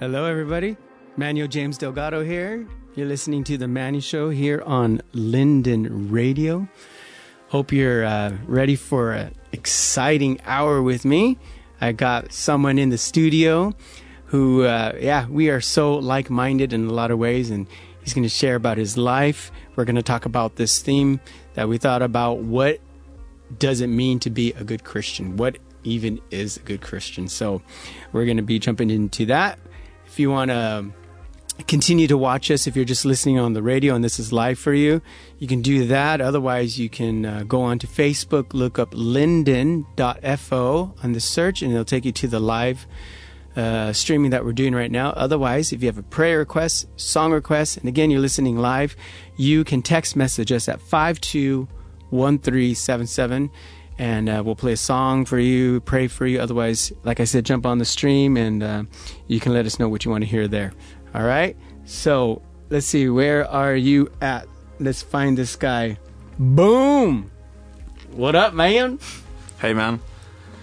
[0.00, 0.78] Hello, everybody.
[1.18, 2.66] Manuel James Delgado here.
[2.96, 6.66] You're listening to The Manny Show here on Lindin Radio.
[7.48, 11.36] Hope you're uh, ready for an exciting hour with me.
[11.82, 13.74] I got someone in the studio
[14.24, 17.66] who, uh, yeah, we are so like minded in a lot of ways, and
[18.02, 19.52] he's going to share about his life.
[19.76, 21.20] We're going to talk about this theme
[21.52, 22.80] that we thought about what
[23.58, 25.36] does it mean to be a good Christian?
[25.36, 27.28] What even is a good Christian?
[27.28, 27.60] So
[28.14, 29.58] we're going to be jumping into that.
[30.10, 30.90] If you want to
[31.68, 34.58] continue to watch us, if you're just listening on the radio and this is live
[34.58, 35.00] for you,
[35.38, 36.20] you can do that.
[36.20, 41.72] Otherwise, you can uh, go on to Facebook, look up lindin.fo on the search, and
[41.72, 42.88] it'll take you to the live
[43.54, 45.10] uh, streaming that we're doing right now.
[45.10, 48.96] Otherwise, if you have a prayer request, song request, and again, you're listening live,
[49.36, 53.50] you can text message us at 521377
[54.00, 56.40] and uh, we'll play a song for you, pray for you.
[56.40, 58.84] Otherwise, like I said, jump on the stream and uh,
[59.28, 60.72] you can let us know what you want to hear there.
[61.14, 61.54] All right.
[61.84, 62.40] So
[62.70, 64.48] let's see, where are you at?
[64.78, 65.98] Let's find this guy.
[66.38, 67.30] Boom!
[68.12, 68.98] What up, man?
[69.60, 70.00] Hey man.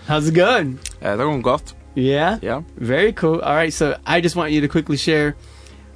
[0.08, 0.80] How's it going?
[1.02, 1.74] Eh, det går gott.
[1.94, 2.40] Yeah.
[2.42, 2.64] Yeah.
[2.78, 3.40] Very cool.
[3.42, 3.72] All right.
[3.72, 5.36] So I just want you to quickly share.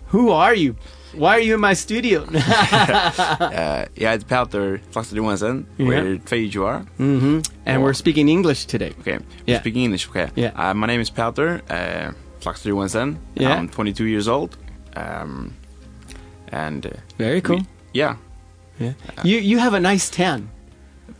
[0.10, 0.76] Who are you?
[1.14, 2.24] Why are you in my studio?
[2.34, 5.66] Eh, jag heter Peter Flaxter Johansen.
[5.78, 5.88] Yeah.
[5.90, 8.94] We're 22 hmm And we're speaking English today.
[9.00, 9.20] Okay.
[9.46, 9.56] Yeah.
[9.56, 10.30] You speak English, okay.
[10.36, 10.52] Yeah.
[10.56, 13.18] Uh, my name is Peter uh, Flaxter Johansen.
[13.36, 13.56] Yeah.
[13.56, 14.58] I'm 22 years old.
[14.96, 15.54] Um,
[16.52, 17.58] and uh, Very cool.
[17.58, 18.16] we- yeah.
[18.80, 18.94] Yeah.
[19.24, 20.50] You you have a nice tan.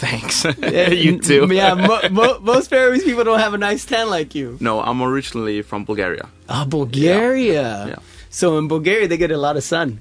[0.00, 0.44] Thanks.
[1.04, 1.46] you too.
[1.50, 1.74] Yeah.
[1.74, 4.56] Mo- mo- most Faroese people don't have a nice tan like you.
[4.60, 6.28] No, I'm originally from Bulgaria.
[6.48, 7.86] Oh, Bulgaria.
[7.88, 7.96] Yeah.
[8.30, 10.00] So in Bulgaria, they get a lot of sun.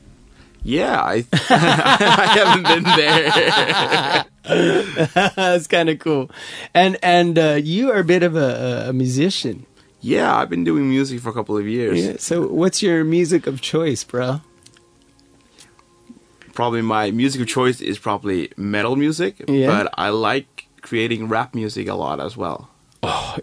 [0.64, 4.26] Yeah, I I haven't been there.
[5.36, 6.30] That's kind of cool.
[6.74, 9.66] And and uh, you are a bit of a, a musician.
[10.02, 12.00] yeah, I've been doing music for a couple of years.
[12.06, 12.16] Yeah.
[12.20, 14.42] So what's your music of choice, bro?
[16.54, 19.68] probably my music of choice is probably metal music, Yeah.
[19.68, 22.70] but I like creating rap music a lot as well.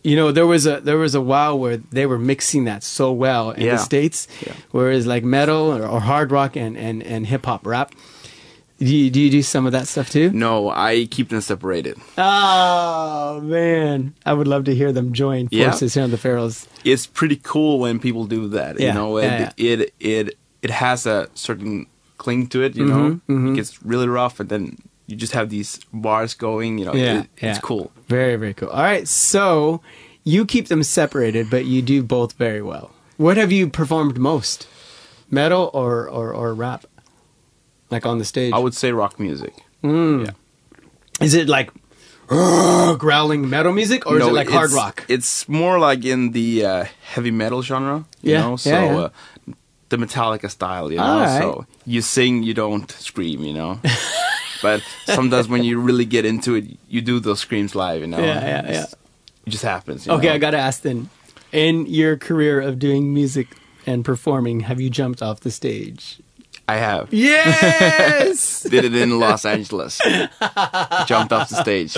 [0.03, 3.13] You know, there was a there was a while where they were mixing that so
[3.13, 3.73] well in Yeah.
[3.77, 4.53] the states, Yeah.
[4.73, 7.93] whereas like metal or, or hard rock and and and hip hop rap.
[8.81, 10.31] Do you, do you do some of that stuff too?
[10.33, 11.97] No, I keep them separated.
[12.19, 15.71] Oh man, I would love to hear them join Yeah.
[15.71, 16.67] forces here on the Faroes.
[16.85, 18.79] It's pretty cool when people do that.
[18.81, 21.87] Yeah, You know, yeah, it, it it it has a certain
[22.19, 22.75] cling to it.
[22.77, 23.53] You know, mhm.
[23.53, 24.77] it gets really rough, and then
[25.07, 26.79] you just have these bars going.
[26.79, 27.59] You know, Yeah, it, it's yeah.
[27.61, 27.91] cool.
[28.09, 28.69] Very very cool.
[28.71, 29.81] All right, so
[30.25, 32.91] you keep them separated, but you do both very well.
[33.17, 34.67] What have you performed most,
[35.31, 36.85] metal or or, or rap?
[37.91, 38.53] Like on the stage?
[38.53, 39.55] I would say rock music.
[39.83, 40.27] Mm.
[40.27, 40.33] Yeah.
[41.25, 41.71] Is it like
[42.27, 45.05] growling metal music, or is it like hard rock?
[45.09, 48.05] It's more like in the uh, heavy metal genre.
[48.23, 48.99] You Yeah, know, so yeah, yeah.
[48.99, 49.09] Uh,
[49.91, 50.91] the Metallica style.
[50.91, 51.39] You know, right.
[51.39, 53.45] so you sing, you don't scream.
[53.45, 53.81] You know.
[54.65, 58.01] but sometimes when you really get into it, you do those screams live.
[58.01, 58.19] You know.
[58.19, 58.87] Yeah, yeah, yeah.
[59.47, 60.07] It just happens.
[60.07, 60.35] you Okay, know?
[60.35, 61.11] I gotta ask then.
[61.53, 63.47] In your career of doing music
[63.87, 66.19] and performing, have you jumped off the stage?
[66.67, 67.13] I have.
[67.13, 68.63] Yes.
[68.75, 70.01] Did it in Los Angeles.
[71.07, 71.95] Jumped off the stage.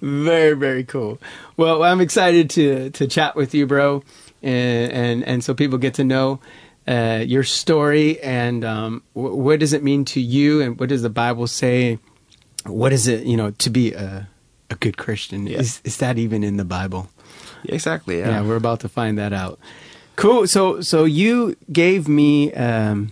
[0.00, 1.18] very very cool.
[1.56, 4.02] Well, I'm excited to to chat with you, bro,
[4.42, 6.38] and and, and so people get to know
[6.86, 11.02] uh, your story and um, wh- what does it mean to you, and what does
[11.02, 11.98] the Bible say?
[12.66, 14.28] What is it, you know, to be a
[14.70, 15.46] a good Christian?
[15.46, 15.58] Yeah.
[15.60, 17.08] Is is that even in the Bible?
[17.64, 18.18] Exactly.
[18.18, 18.28] Yeah.
[18.30, 18.42] Yeah.
[18.42, 19.58] we're about to find that out.
[20.16, 20.46] Cool.
[20.46, 23.10] So so you gave me um,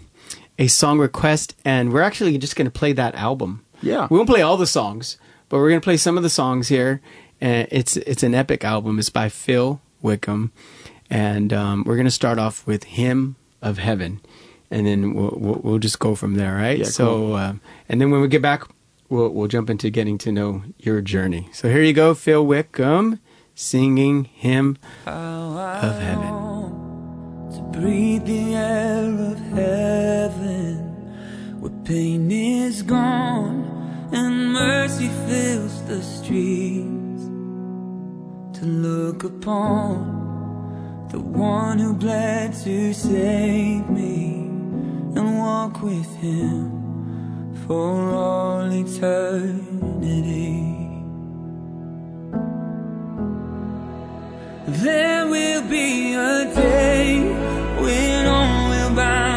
[0.59, 3.65] a song request, and we're actually just going to play that album.
[3.83, 4.07] Yeah.
[4.11, 5.19] We won't play all the songs,
[5.49, 7.01] but we're going to play some of the songs here.
[7.41, 8.99] And it's it's an epic album.
[8.99, 10.53] It's by Phil Wickham,
[11.11, 14.21] and um, we're going to start off with "Hymn of Heaven,"
[14.71, 16.79] and then we'll we'll, we'll just go from there, right?
[16.79, 17.35] Yeah, so, cool.
[17.37, 18.65] um, and then when we get back,
[19.09, 21.49] we'll we'll jump into getting to know your journey.
[21.53, 23.21] So here you go, Phil Wickham
[23.55, 24.77] singing "Hymn
[25.07, 26.51] of Heaven."
[27.53, 30.79] to breathe the air of heaven
[31.61, 33.63] where pain is gone
[34.11, 37.25] and mercy fills the streets
[38.59, 40.22] to look upon
[41.13, 44.47] the one who bled to save me
[45.15, 49.29] and walk with him for all eternity.
[54.67, 57.21] There will be a day
[57.83, 59.32] when all will bow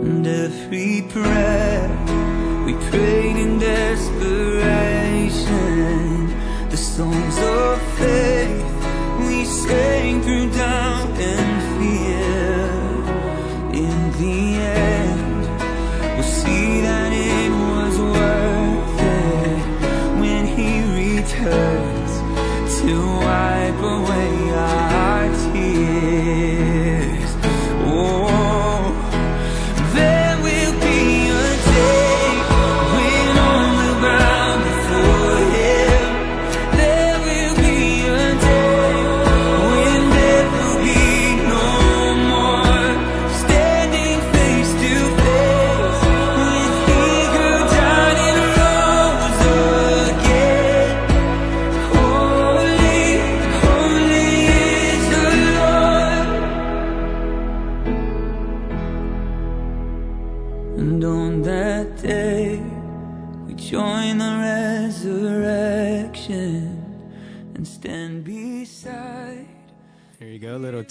[0.00, 1.88] And every prayer
[2.64, 6.28] we prayed in desperation,
[6.70, 8.64] the songs of faith
[9.26, 11.17] we sang through doubt.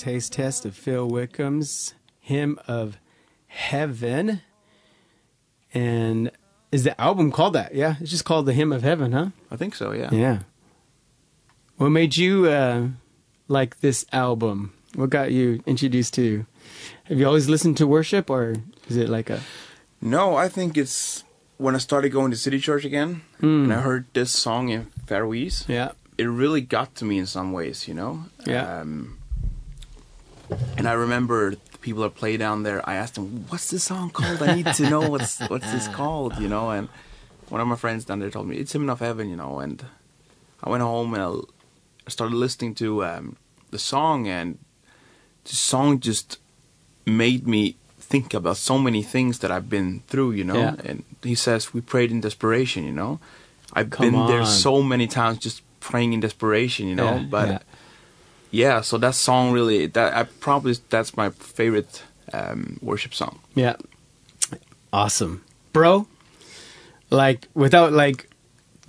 [0.07, 2.97] Taste test of Phil Wickham's Hymn of
[3.47, 4.39] Heaven.
[5.73, 6.31] And
[6.71, 7.75] is the album called that?
[7.75, 9.31] Yeah, it's just called the Hymn of Heaven, huh?
[9.51, 9.91] I think so.
[9.91, 10.09] Yeah.
[10.13, 10.39] Yeah.
[11.75, 12.87] What made you uh,
[13.49, 14.71] like this album?
[14.95, 16.45] What got you introduced to?
[17.09, 18.55] Have you always listened to worship, or
[18.87, 19.41] is it like a?
[19.99, 21.25] No, I think it's
[21.57, 25.65] when I started going to City Church again, and I heard this song in Faroese.
[25.67, 28.23] Yeah, It really got to me in some ways, you know.
[28.45, 28.79] Yeah.
[28.79, 29.16] Um,
[30.77, 32.87] and I remember the people that play down there.
[32.89, 34.41] I asked them, "What's this song called?
[34.41, 36.69] I need to know what's what's this called," you know.
[36.71, 36.89] And
[37.49, 39.59] one of my friends down there told me it's Hymn of Heaven, you know.
[39.59, 39.83] And
[40.63, 43.35] I went home and I started listening to um,
[43.71, 44.57] the song, and
[45.43, 46.39] the song just
[47.05, 50.55] made me think about so many things that I've been through, you know.
[50.59, 50.75] Yeah.
[50.83, 53.19] And he says we prayed in desperation, you know.
[53.73, 57.15] I've Come been there so many times just praying in desperation, you know.
[57.17, 57.59] Yeah, but yeah.
[58.57, 58.81] Yeah.
[58.81, 63.39] so that song really that I probably that's my favorite um, worship song.
[63.55, 63.75] yeah,
[64.91, 65.43] awesome,
[65.73, 66.07] bro.
[67.09, 68.29] Like without like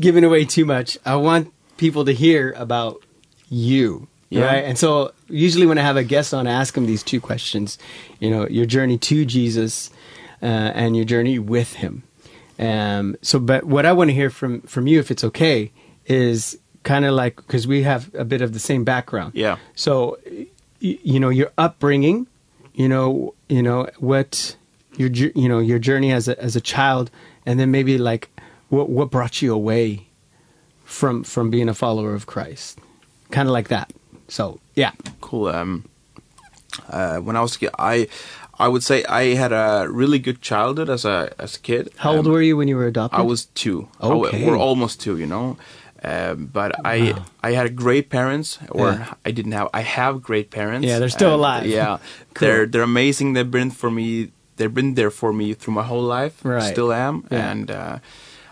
[0.01, 3.03] giving away too much, I want people to hear about
[3.49, 4.09] you.
[4.31, 4.45] Yeah.
[4.45, 4.65] Right.
[4.65, 7.79] And so usually when I have a guest on, I ask them these two questions.
[8.21, 9.91] You know, your journey to Jesus
[10.43, 12.03] uh, and your journey with Him.
[12.59, 15.71] Um, so, but what I want to hear from from you, if it's okay,
[16.07, 19.33] is kind of like because we have a bit of the same background.
[19.35, 19.57] Yeah.
[19.75, 20.47] So, y-
[20.81, 22.27] you know, your upbringing,
[22.75, 24.57] you know, you know what
[24.97, 27.11] your you know your journey as a as a child,
[27.47, 28.29] and then maybe like
[28.69, 30.07] what what brought you away
[30.85, 32.79] from from being a follower of Christ,
[33.31, 33.93] kind of like that.
[34.29, 35.49] So, yeah, Cool.
[35.49, 35.85] Um,
[36.91, 38.09] uh, when I was a kid, I
[38.59, 41.91] I would say I had a really good childhood as a as a kid.
[41.97, 43.19] how old Um, were you when you were adopted?
[43.21, 43.89] I was two.
[44.01, 44.45] I Okay.
[44.47, 45.57] We're almost two, you know.
[46.03, 49.15] Um, but I I had great parents, or Yeah.
[49.27, 49.69] I didn't have.
[49.75, 50.87] I have great parents.
[50.87, 51.67] Yeah, they're still and, alive.
[51.67, 51.99] Yeah,
[52.35, 52.49] Cool.
[52.49, 53.33] they're they're amazing.
[53.35, 54.31] They've been for me.
[54.57, 56.35] They've been there for me through my whole life.
[56.45, 56.63] Right.
[56.73, 57.27] Still am.
[57.31, 57.51] Yeah.
[57.51, 57.99] And uh,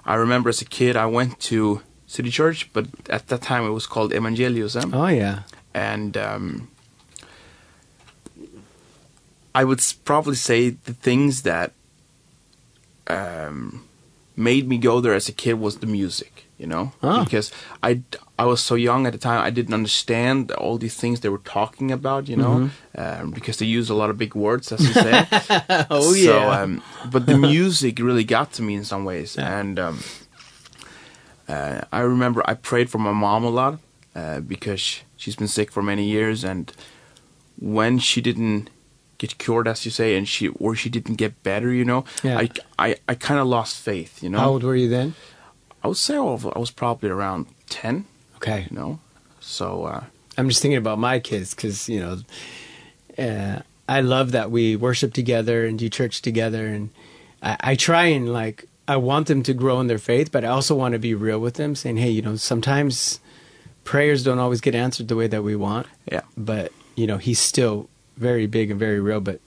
[0.05, 3.71] I remember as a kid, I went to City Church, but at that time it
[3.71, 4.75] was called Evangelius.
[4.77, 4.91] eh?
[4.93, 6.69] Oh yeah, and um,
[9.55, 11.73] I would probably say the things that
[13.07, 13.85] um,
[14.37, 17.23] made me go there as a kid was the music, you know, Ah.
[17.25, 17.51] because
[18.39, 21.43] I was so young at the time I didn't understand all these things they were
[21.45, 24.93] talking about, you know, um, because they use a lot of big words, as you
[24.93, 25.27] say.
[25.91, 29.59] oh So, yeah, um, but the music really got to me in some ways, Yeah.
[29.61, 29.99] and um,
[31.49, 33.79] uh, I remember I prayed for my mom a lot
[34.15, 36.73] uh, because she's been sick for many years, and
[37.59, 38.71] when she didn't
[39.19, 42.39] get cured, as you say, and she or she didn't get better, you know, Yeah.
[42.39, 42.49] I
[42.79, 44.39] I, I kind of lost faith, you know.
[44.39, 45.15] how old were you then?
[45.87, 48.07] I would say I was, probably around ten,
[48.39, 48.99] Okay, you know.
[49.39, 50.03] So uh,
[50.37, 52.19] I'm just thinking about my kids because you know,
[53.17, 56.91] uh, I love that we worship together and do church together, and
[57.41, 60.49] I, I try and like I want them to grow in their faith, but I
[60.49, 63.21] also want to be real with them, saying, hey, you know, sometimes
[63.85, 67.39] prayers don't always get answered the way that we want, yeah, but you know, he's
[67.39, 69.21] still very big and very real.
[69.21, 69.39] But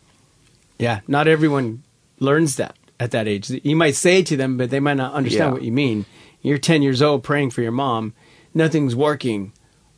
[0.77, 1.83] yeah, not everyone
[2.19, 3.49] learns that at that age.
[3.49, 5.53] You might say to them, but they might not understand Yeah.
[5.53, 6.05] what you mean.
[6.41, 8.13] You're 10 years old praying for your mom,
[8.53, 9.51] nothing's working.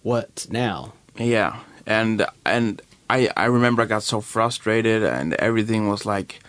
[0.04, 0.94] What now?
[1.18, 6.40] Yeah, and and I I remember I got so frustrated and everything was like,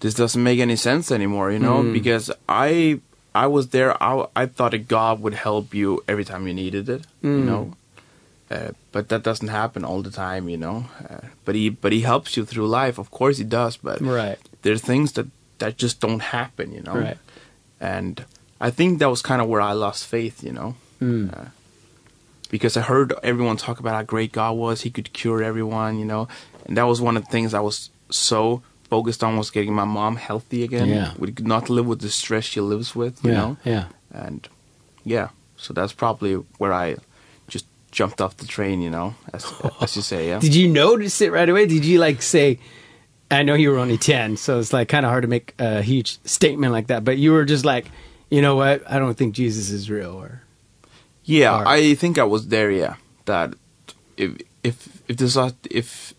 [0.00, 1.92] this doesn't make any sense anymore, you know, Mm.
[1.92, 3.00] because I
[3.34, 3.94] I was there.
[4.02, 7.46] I I thought that God would help you every time you needed it, you Mm.
[7.46, 7.74] know.
[8.50, 10.86] Uh, but that doesn't happen all the time, you know.
[11.08, 13.76] Uh, but he but he helps you through life, of course he does.
[13.76, 14.38] But Right.
[14.62, 15.26] there's things that
[15.58, 16.96] that just don't happen, you know.
[16.98, 17.18] Right.
[17.78, 18.24] And
[18.60, 21.50] I think that was kind of where I lost faith, you know Mm.
[22.50, 24.82] because I heard everyone talk about how great God was.
[24.82, 26.28] He could cure everyone, you know.
[26.66, 29.84] And that was one of the things I was so focused on was getting my
[29.86, 30.88] mom healthy again.
[30.88, 31.14] Yeah.
[31.18, 33.36] We could not live with the stress she lives with, you yeah.
[33.36, 33.56] know.
[33.64, 33.84] Yeah.
[34.12, 34.46] And
[35.04, 36.96] yeah, so that's probably where I
[37.48, 39.46] just jumped off the train, you know, as,
[39.80, 40.38] as you say, yeah.
[40.46, 41.64] Did you notice it right away?
[41.66, 42.58] Did you like say,
[43.30, 45.80] I know you were only 10, so it's like kind of hard to make a
[45.80, 47.86] huge statement like that, but you were just like,
[48.30, 48.82] you know what?
[48.88, 50.42] I don't think Jesus is real or
[51.24, 52.70] Yeah, Or- I think I was there.
[52.70, 52.94] Yeah,
[53.26, 53.54] that
[54.16, 54.30] if
[54.62, 54.76] if
[55.08, 55.36] if this
[55.70, 56.14] if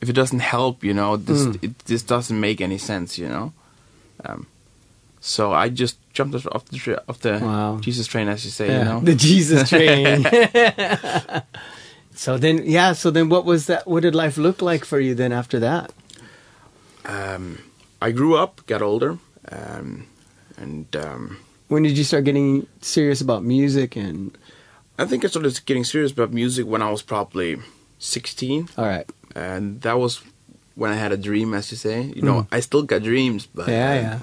[0.00, 1.58] if it doesn't help, you know, this Mm.
[1.64, 3.52] it, this doesn't make any sense, you know.
[4.24, 4.46] Um,
[5.20, 7.78] so I just jumped off the tra- off the Wow.
[7.80, 9.00] Jesus train, as you say, Yeah, you know.
[9.00, 10.24] the Jesus train.
[12.14, 12.92] so then, yeah.
[12.94, 13.86] So then, what was that?
[13.86, 15.92] What did life look like for you then after that?
[17.04, 17.58] um,
[18.00, 19.18] I grew up, got older,
[19.50, 20.06] um,
[20.56, 23.96] and um, When did you start getting serious about music?
[23.96, 24.36] And
[24.98, 27.56] I think I started getting serious about music when I was probably
[27.98, 30.22] sixteen, all right, and that was
[30.74, 32.02] when I had a dream, as you say.
[32.16, 33.72] You know, I still got dreams, but Mm.
[33.72, 34.18] yeah, uh, yeah,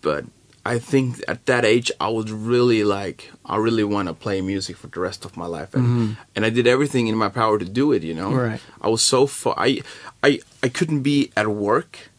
[0.00, 0.24] but
[0.64, 4.76] I think at that age I was really like I really want to play music
[4.76, 7.64] for the rest of my life, and and I did everything in my power to
[7.64, 8.02] do it.
[8.02, 8.50] You know, Mm-hmm.
[8.52, 8.60] Right.
[8.80, 9.54] I was so far.
[9.58, 9.82] I
[10.22, 12.10] I I couldn't be at work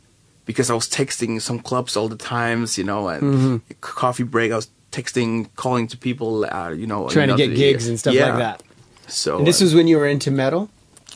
[0.46, 2.78] because I was texting some clubs all the times.
[2.78, 3.58] You know, and Mm-hmm.
[3.82, 6.46] coffee break I was texting, calling to people.
[6.46, 8.28] Uh, you know, trying to get gigs and stuff yeah.
[8.30, 8.64] like that.
[9.08, 10.70] So And this uh, was when you were into metal.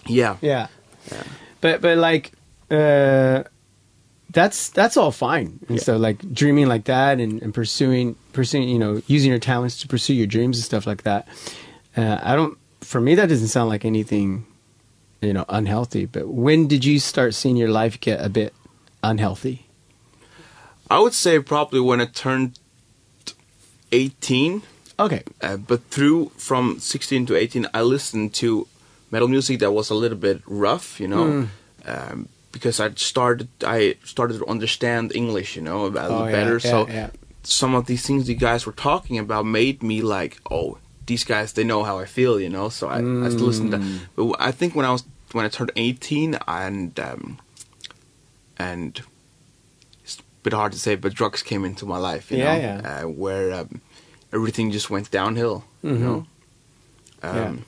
[0.05, 0.67] yeah Yeah.
[1.11, 1.23] Yeah.
[1.61, 2.31] But but like
[2.69, 3.43] uh
[4.31, 5.59] that's that's all fine.
[5.69, 5.83] And Yeah.
[5.83, 9.87] so like dreaming like that and, and pursuing pursuing you know, using your talents to
[9.87, 11.27] pursue your dreams and stuff like that.
[11.95, 14.45] Uh, I don't for me that doesn't sound like anything
[15.21, 16.05] you know, unhealthy.
[16.05, 18.53] But when did you start seeing your life get a bit
[19.09, 19.65] unhealthy?
[20.89, 22.59] I would say probably when I turned
[23.91, 24.61] eighteen.
[24.99, 25.23] Okay.
[25.41, 28.67] Uh, but through from 16 to 18, I listened to
[29.11, 31.47] metal music that was a little bit rough, you know, Mm.
[31.85, 36.53] um, because I started I started to understand English, you know, a little Oh, better.
[36.63, 37.09] yeah, so yeah.
[37.43, 41.53] some of these things you guys were talking about made me like, oh, these guys
[41.53, 42.69] they know how I feel, you know.
[42.69, 43.77] So I, I listened to.
[43.77, 43.99] Mm.
[44.15, 47.37] But I think when I was when I turned 18 and um,
[48.59, 49.01] and
[50.03, 52.61] it's a bit hard to say, but drugs came into my life, you Yeah, know,
[52.61, 53.01] yeah.
[53.03, 53.81] Uh, where um,
[54.33, 55.99] everything just went downhill, you Mhm.
[55.99, 56.25] know.
[57.23, 57.45] Yeah.
[57.47, 57.65] Um,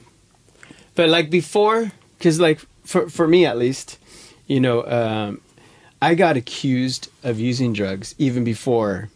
[0.96, 3.98] But like before, because like for for me at least,
[4.48, 5.40] you know, um,
[6.02, 9.10] I got accused of using drugs even before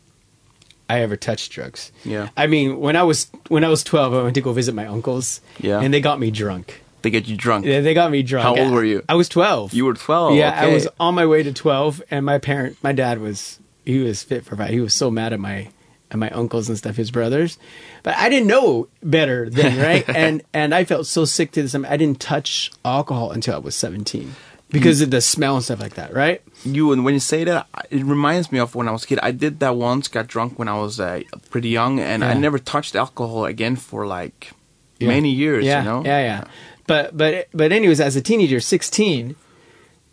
[0.89, 1.91] I ever touched drugs.
[2.05, 2.29] Yeah.
[2.37, 4.85] I mean, when I was when I was twelve, I went to go visit my
[4.85, 5.41] uncles.
[5.59, 5.79] Yeah.
[5.81, 6.82] and they got me drunk.
[7.03, 7.65] They get you drunk.
[7.65, 8.57] Yeah, they got me drunk.
[8.57, 9.03] How old were you?
[9.07, 9.73] I was twelve.
[9.73, 10.35] You were 12.
[10.35, 13.99] yeah, I was on my way to twelve, and my parent, my dad was he
[13.99, 14.71] was fit for fight.
[14.71, 15.69] He was so mad at my
[16.11, 17.57] at my uncles and stuff, his brothers,
[18.03, 20.07] but I didn't know better then, right?
[20.15, 21.75] and and I felt so sick to this.
[21.75, 24.35] I didn't touch alcohol until I was seventeen
[24.69, 26.41] because of the smell and stuff like that, right?
[26.65, 29.19] you and when you say that it reminds me of when i was a kid
[29.21, 32.57] i did that once got drunk when i was uh, pretty young and i never
[32.57, 34.53] touched alcohol again for like
[34.99, 35.09] Yeah.
[35.09, 36.43] many years yeah, you know Yeah, yeah.
[36.87, 39.35] But but but anyways, as a teenager, sixteen,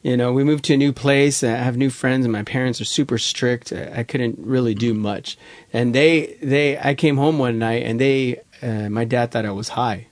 [0.03, 1.43] you know, we moved to a new place.
[1.43, 3.73] I have new friends, and my parents are super strict.
[3.73, 5.37] I I couldn't really do much,
[5.73, 9.51] and they they I came home one night, and they uh, my dad thought I
[9.51, 10.07] was high,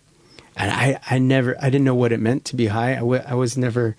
[0.57, 2.93] and I I never I didn't know what it meant to be high.
[2.93, 3.97] I, w- I was never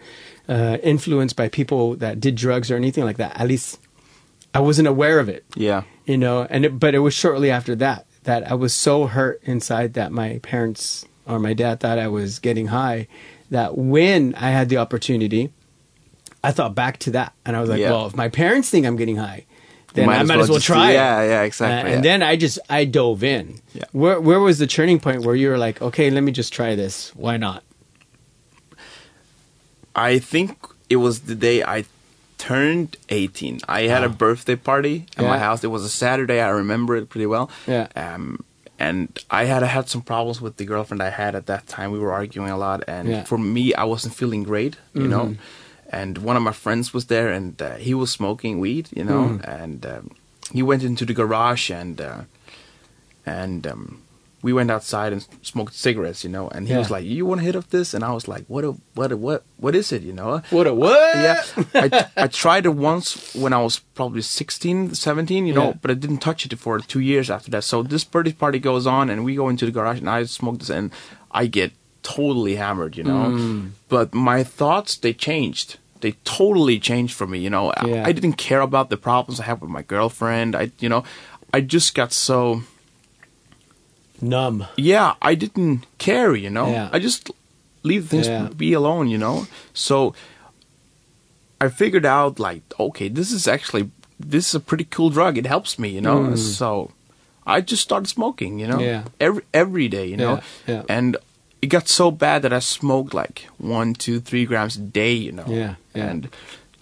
[0.50, 3.40] uh, influenced by people that did drugs or anything like that.
[3.40, 3.80] At least
[4.54, 7.76] I wasn't aware of it yeah you know and it, but it was shortly after
[7.76, 12.08] that that i was so hurt inside that my parents or my dad thought i
[12.08, 13.08] was getting high
[13.52, 15.52] that when i had the opportunity
[16.44, 17.92] i thought back to that and i was like Yeah.
[17.92, 19.46] well if my parents think i'm getting high
[19.94, 20.94] then Might i as might well as well try it.
[20.96, 22.12] yeah, yeah, Uh, exactly, and yeah.
[22.12, 23.60] then i just i dove in.
[23.74, 23.86] Yeah.
[23.92, 26.76] where where was the turning point where you were like okay let me just try
[26.76, 27.10] this.
[27.16, 27.64] Why not?
[29.96, 30.58] I think
[30.90, 31.86] it was the day i
[32.38, 35.62] turned 18 i had a birthday party at my house.
[35.64, 36.40] It was a saturday.
[36.40, 37.50] I remember it pretty well.
[37.68, 37.88] Yeah.
[37.96, 38.44] um
[38.80, 41.92] and I had had some problems with the girlfriend I had at that time.
[41.92, 43.24] We were arguing a lot, and Yeah.
[43.26, 45.36] for me, I wasn't feeling great, you know.
[45.92, 49.40] And one of my friends was there, and uh, he was smoking weed, you know.
[49.44, 50.12] And um,
[50.54, 52.22] he went into the garage, and uh,
[53.26, 54.02] and um,
[54.42, 56.48] we went outside and smoked cigarettes, you know.
[56.50, 56.80] And he Yeah.
[56.80, 58.64] was like, "You want a hit of this?" And I was like, "What?
[58.64, 59.12] A, what?
[59.12, 59.44] A, what?
[59.58, 60.42] What is it?" You know.
[60.50, 61.44] what a what Yeah,
[61.74, 65.74] I, I tried it once when I was probably 16, 17, you know, Yeah.
[65.82, 67.64] but I didn't touch it for two years after that.
[67.64, 70.60] So this birthday party goes on, and we go into the garage, and I smoke
[70.60, 70.92] this, and
[71.32, 73.26] I get totally hammered, you know.
[73.32, 73.72] Mm.
[73.90, 75.78] But my thoughts, they changed.
[76.02, 77.72] They totally changed for me, you know.
[77.76, 78.04] I- Yeah.
[78.08, 80.56] I, didn't care about the problems I had with my girlfriend.
[80.56, 81.04] I, you know,
[81.54, 82.64] I just got so
[84.22, 86.70] numb yeah, I didn't care, you know.
[86.72, 86.90] Yeah.
[86.92, 87.32] I just
[87.84, 88.50] leave things Yeah.
[88.56, 89.48] be alone, you know.
[89.74, 90.14] So
[91.62, 95.38] I figured out like, okay, this is actually this is a pretty cool drug.
[95.38, 96.20] It helps me, you know.
[96.20, 96.38] Mm.
[96.38, 96.92] So
[97.48, 98.60] I just started smoking.
[98.60, 99.04] You know, Yeah.
[99.20, 100.06] every every day.
[100.08, 101.18] You know, Yeah, and
[101.62, 105.14] it got so bad that I smoked like one, two, three grams a day.
[105.14, 106.30] You know, Yeah, and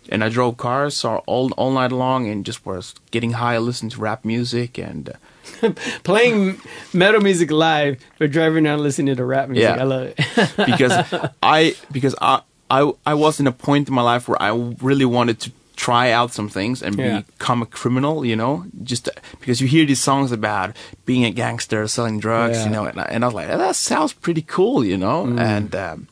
[0.10, 3.92] and I drove cars all all, all night long and just was getting high, listening
[3.92, 5.10] to rap music and.
[5.10, 5.14] Uh,
[6.04, 6.60] Playing
[6.94, 9.76] metal music live, but driving around listening to rap music.
[9.76, 9.82] Yeah.
[9.82, 10.16] I love it.
[10.66, 10.94] because
[11.44, 14.50] I because I I I was in a point in my life where I
[14.82, 17.22] really wanted to try out some things and Yeah.
[17.22, 20.76] become a criminal, you know, just because you hear these songs about
[21.06, 22.66] being a gangster, selling drugs, Yeah.
[22.66, 25.40] you know, and I, and I was like, that sounds pretty cool, you know, Mm.
[25.40, 26.08] and um,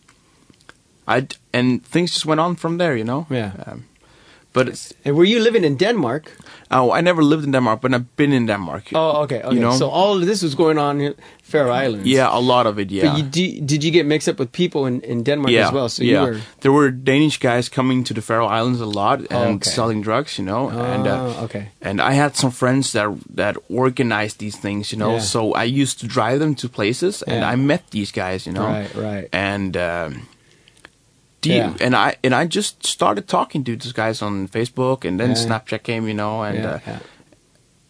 [1.07, 3.25] I and things just went on from there, you know.
[3.29, 3.51] Yeah.
[3.65, 3.85] Um,
[4.55, 6.31] but it's, and were you living in Denmark?
[6.71, 8.83] oh, I never lived in Denmark, but I've been in Denmark.
[8.93, 9.41] Oh, okay.
[9.43, 9.55] okay.
[9.55, 9.77] You know?
[9.77, 12.07] So all of this was going on in Faroe Islands.
[12.07, 12.91] yeah, a lot of it.
[12.91, 13.05] Yeah.
[13.05, 15.73] But you, did, did you get mixed up with people in, in Denmark yeah, as
[15.73, 15.89] well?
[15.89, 16.11] So yeah.
[16.25, 16.41] you were.
[16.61, 19.69] There were Danish guys coming to the Faroe Islands a lot and Oh, okay.
[19.69, 20.69] selling drugs, you know.
[20.69, 21.67] and uh, Oh, okay.
[21.81, 25.11] and I had some friends that that organized these things, you know.
[25.13, 25.21] Yeah.
[25.21, 27.53] So I used to drive them to places, and Yeah.
[27.53, 28.67] I met these guys, you know.
[28.67, 29.29] Right, right.
[29.33, 30.27] And um,
[31.45, 31.69] do Yeah.
[31.69, 35.29] you, and I and I just started talking to these guys on Facebook, and then
[35.29, 35.45] Yeah.
[35.45, 36.99] Snapchat came, you know, and yeah, uh,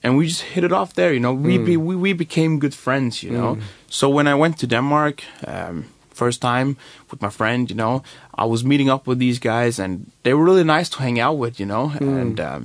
[0.04, 1.14] and we just hit it off there.
[1.14, 1.66] You know, we Mm.
[1.66, 3.24] be, we we became good friends.
[3.24, 3.58] You know,
[3.90, 6.76] so when I went to Denmark um, first time
[7.12, 8.02] with my friend, you know,
[8.42, 11.40] I was meeting up with these guys, and they were really nice to hang out
[11.42, 11.60] with.
[11.60, 12.22] You know, Mm.
[12.22, 12.64] and um,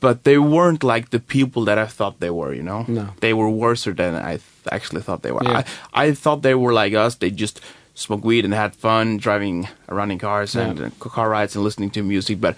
[0.00, 2.52] but they weren't like the people that I thought they were.
[2.54, 3.04] You know, No.
[3.20, 5.46] they were worse than I th- actually thought they were.
[5.46, 5.64] I
[6.08, 7.16] I thought they were like us.
[7.16, 7.60] They just
[7.94, 10.86] smoked weed and had fun driving around in cars and Yeah.
[10.86, 12.56] uh, car rides and listening to music, but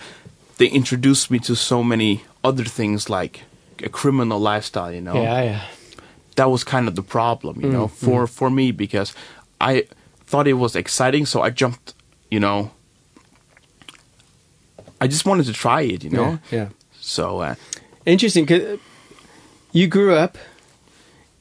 [0.59, 3.43] they introduced me to so many other things like
[3.83, 5.15] a criminal lifestyle, you know.
[5.23, 5.61] Yeah, yeah.
[6.37, 9.13] That was kind of the problem, you know, for for me because
[9.61, 9.87] I
[10.27, 11.95] thought it was exciting, so I jumped,
[12.31, 12.71] you know.
[15.01, 16.39] I just wanted to try it, you know.
[16.51, 16.69] Yeah, yeah.
[17.01, 17.55] So uh,
[18.07, 18.79] Interesting, because
[19.73, 20.37] you grew up,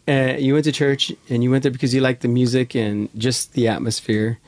[0.07, 3.09] uh, you went to church, and you went there because you liked the music and
[3.17, 4.39] just the atmosphere.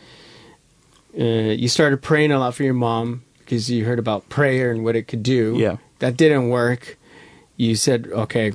[1.18, 4.84] Uh, you started praying a lot for your mom because you heard about prayer and
[4.84, 5.56] what it could do.
[5.58, 5.78] Yeah.
[6.00, 6.98] That didn't work.
[7.56, 8.52] You said, okay,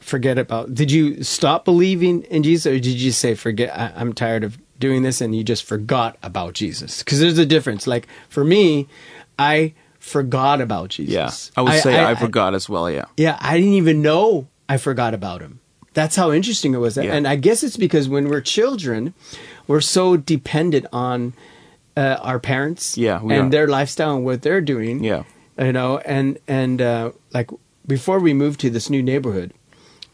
[0.00, 0.74] forget about.
[0.74, 4.58] Did you stop believing in Jesus, or did you say, forget, I, I'm tired of
[4.78, 7.00] doing this, and you just forgot about Jesus?
[7.00, 7.86] Because there's a difference.
[7.86, 8.88] Like for me,
[9.38, 11.52] I forgot about Jesus.
[11.54, 12.90] yeah, I would say I, forgot as well.
[12.90, 15.60] Yeah, yeah, I didn't even know I forgot about him.
[15.94, 16.96] That's how interesting it was.
[16.96, 17.14] Yeah.
[17.14, 19.14] And I guess it's because when we're children,
[19.66, 21.32] we're so dependent on
[21.96, 23.48] uh, our parents Yeah, and are.
[23.50, 25.02] their lifestyle and what they're doing.
[25.02, 25.24] yeah,
[25.58, 27.50] You know, and and uh, like
[27.86, 29.52] before we moved to this new neighborhood,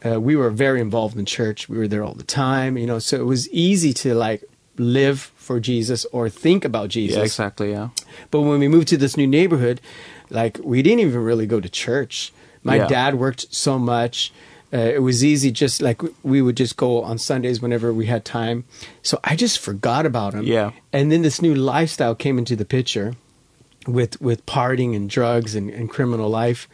[0.05, 1.69] uh, we were very involved in church.
[1.69, 4.43] We were there all the time, you know, so it was easy to like
[4.79, 7.17] live for Jesus or think about Jesus.
[7.19, 7.71] yeah, exactly.
[7.73, 7.89] Yeah,
[8.31, 9.81] But when we moved to this new neighborhood,
[10.31, 12.33] like we didn't even really go to church.
[12.63, 12.87] My Yeah.
[12.87, 14.33] dad worked so much.
[14.75, 18.25] Uh, it was easy, just like we would just go on Sundays whenever we had
[18.25, 18.65] time.
[19.03, 20.43] So I just forgot about him.
[20.45, 20.73] Yeah.
[20.93, 23.15] And then this new lifestyle came into the picture
[23.87, 26.67] with with partying and drugs and, and criminal life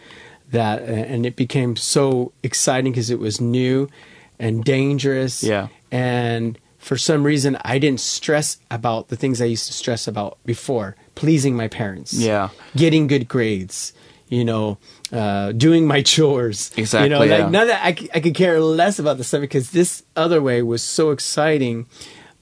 [0.51, 3.89] that and it became so exciting because it was new
[4.39, 5.69] and dangerous Yeah.
[5.91, 10.39] and for some reason i didn't stress about the things i used to stress about
[10.47, 12.49] before pleasing my parents Yeah.
[12.77, 13.93] getting good grades
[14.29, 14.79] you know
[15.13, 17.09] uh, doing my chores Exactly.
[17.09, 17.39] you know yeah.
[17.45, 20.83] like of that I could care less about the stuff because this other way was
[20.83, 21.87] so exciting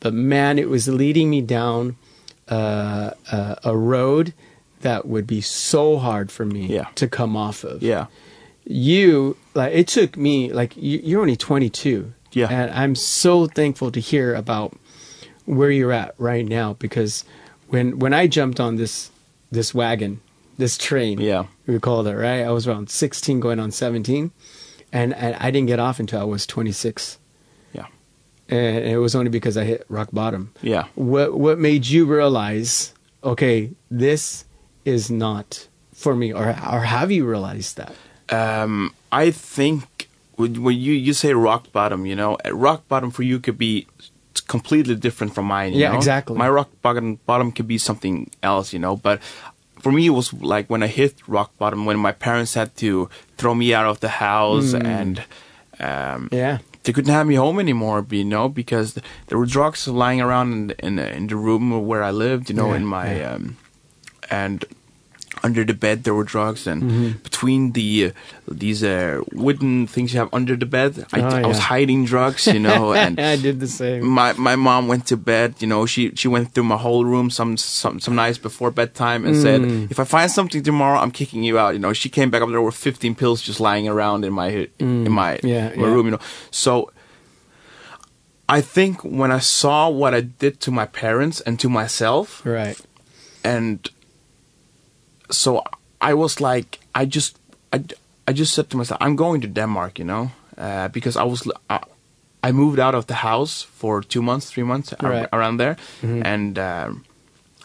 [0.00, 1.96] but man it was leading me down
[2.48, 4.32] uh, uh, a road
[4.80, 6.88] that would be so hard for me Yeah.
[6.96, 8.06] to come off of yeah,
[8.64, 12.48] you like it took me like you, you're only 22 Yeah.
[12.50, 14.76] and i'm so thankful to hear about
[15.46, 17.24] where you're at right now because
[17.68, 19.10] when when i jumped on this
[19.50, 20.20] this wagon
[20.58, 21.46] this train Yeah.
[21.66, 24.30] we called it right i was around 16 going on 17
[24.92, 27.18] and, and i didn't get off until i was 26
[27.74, 27.86] yeah,
[28.48, 30.84] and it was only because i hit rock bottom yeah.
[30.94, 32.92] what what made you realize
[33.22, 34.44] okay this
[34.84, 37.92] is not for me or or have you realized that
[38.30, 43.10] Um, I think when when you, you say rock bottom, you know, at rock bottom
[43.10, 43.86] for you could be
[44.46, 45.72] completely different from mine.
[45.72, 45.96] you Yeah, know?
[45.98, 46.36] exactly.
[46.36, 48.96] My rock bottom bottom could be something else, you know.
[48.96, 49.20] But
[49.80, 53.08] for me, it was like when I hit rock bottom when my parents had to
[53.36, 55.22] throw me out of the house and
[55.80, 58.94] um, yeah they couldn't have me home anymore, you know, because
[59.26, 62.48] there were drugs lying around in the, in the, in the room where I lived,
[62.48, 63.32] you know, Yeah, in my yeah.
[63.34, 63.56] um,
[64.30, 64.64] and
[65.44, 67.10] under the bed there were drugs, and Mm-hmm.
[67.22, 68.10] between the uh,
[68.50, 72.46] these uh, wooden things you have under the bed, I, Oh, I was hiding drugs,
[72.46, 74.06] you know, and I did the same.
[74.06, 75.54] my my mom went to bed.
[75.60, 79.24] You know, she she went through my whole room some some some nights before bedtime
[79.26, 79.90] and said, Mm.
[79.90, 82.48] "If I find something tomorrow, I'm kicking you out." You know, she came back up.
[82.48, 85.44] There were 15 pills just lying around in my in my, Mm.
[85.44, 85.92] Yeah, my yeah.
[85.94, 86.06] room.
[86.06, 86.90] You know, so
[88.48, 92.80] I think when I saw what I did to my parents and to myself, Right.
[93.44, 93.88] and
[95.30, 95.62] so
[96.00, 97.38] I was like, I just,
[97.72, 97.82] I,
[98.26, 101.50] I just said to myself, I'm going to Denmark, you know, uh, because I was,
[101.68, 101.80] I,
[102.42, 106.58] I moved out of the house for two months, three months ar- around there, and
[106.58, 107.04] um,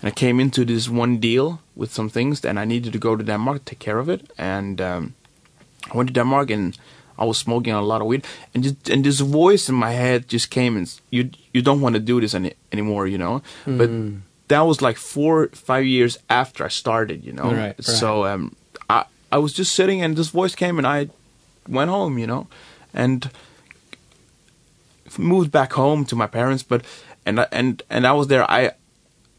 [0.02, 3.16] and I came into this one deal with some things, and I needed to go
[3.16, 5.14] to Denmark, to take care of it, and um,
[5.92, 6.78] I went to Denmark and.
[7.16, 10.28] I was smoking a lot of weed, and just, and this voice in my head
[10.34, 13.42] just came and you you don't want to do this any, anymore, you know.
[13.78, 13.90] But
[14.48, 17.44] that was like four five years after I started, you know.
[17.52, 17.84] Right, right.
[17.84, 18.56] So um,
[18.90, 21.10] I I was just sitting and this voice came and I
[21.68, 22.48] went home, you know,
[22.94, 23.30] and
[25.18, 26.64] moved back home to my parents.
[26.64, 26.84] But
[27.26, 28.50] and I- and and I was there.
[28.50, 28.72] I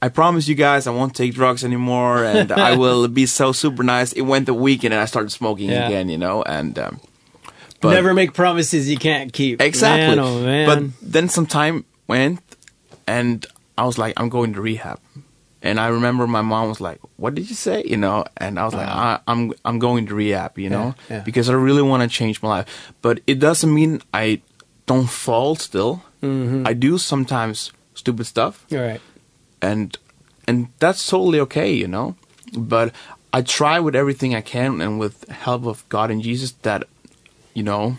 [0.02, 3.82] I promise you guys I won't take drugs anymore, and I will be so super
[3.82, 4.12] nice.
[4.12, 5.86] It went a week and then I started smoking Yeah.
[5.86, 6.78] again, you know, and.
[6.78, 7.00] Um,
[7.80, 9.60] but Never make promises you can't keep.
[9.60, 10.16] Exactly.
[10.16, 10.66] Man, oh man.
[10.66, 12.40] But then some time went,
[13.06, 13.44] and
[13.76, 15.00] I was like, I'm going to rehab.
[15.62, 18.66] And I remember my mom was like, "What did you say?" You know, and I
[18.66, 21.20] was like, I, "I'm I'm going to rehab," you know, yeah.
[21.24, 22.92] because I really want to change my life.
[23.00, 24.42] But it doesn't mean I
[24.86, 25.56] don't fall.
[25.56, 26.66] Still, Mm-hmm.
[26.66, 29.00] I do sometimes stupid stuff, All right.
[29.62, 29.96] and
[30.46, 32.16] and that's totally okay, you know.
[32.56, 32.92] But
[33.32, 36.84] I try with everything I can, and with help of God and Jesus, that
[37.54, 37.96] you know,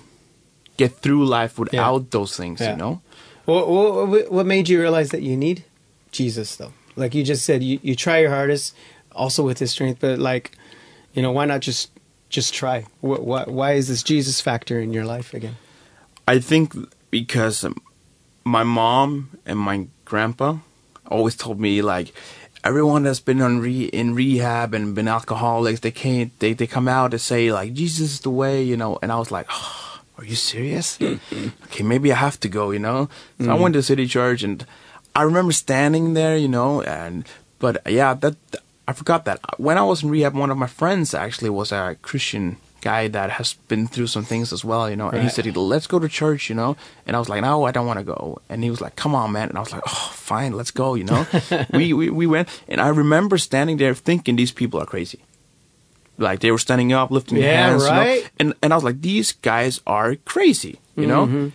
[0.77, 2.71] get through life without those things, Yeah.
[2.71, 3.01] you know.
[3.45, 5.63] What, what, what made you realize that you need
[6.11, 6.73] Jesus, though?
[6.95, 8.75] Like you just said, you, you try your hardest,
[9.11, 10.51] also with His strength, but like,
[11.13, 11.91] you know, why not just
[12.29, 12.85] just try?
[13.01, 15.57] What, what, why is this Jesus factor in your life again?
[16.27, 16.73] I think
[17.11, 17.65] because
[18.43, 20.57] my mom and my grandpa
[21.07, 22.13] always told me like
[22.63, 26.87] everyone that's been on re- in rehab and been alcoholics they can't they, they come
[26.87, 29.94] out and say like Jesus is the way you know and I was like oh,
[30.17, 33.83] are you serious okay maybe I have to go you know so I went to
[33.83, 34.65] city church and
[35.15, 37.25] I remember standing there you know and
[37.59, 38.35] but yeah that
[38.87, 41.97] I forgot that when I was in rehab one of my friends actually was a
[42.01, 45.09] Christian guy that has been through some things as well, you know.
[45.09, 46.77] And he said, "Let's go to church," you know.
[47.07, 49.17] And I was like, "No, I don't want to go." And he was like, "Come
[49.17, 51.25] on, man." And I was like, "Oh, fine, let's go," you know.
[51.73, 55.19] we, we we went, and I remember standing there thinking these people are crazy.
[56.17, 57.95] Like they were standing up, lifting their Yeah, hands, you know?
[57.97, 58.29] right.
[58.39, 61.25] And and I was like, "These guys are crazy," you know.
[61.25, 61.47] Mm-hmm.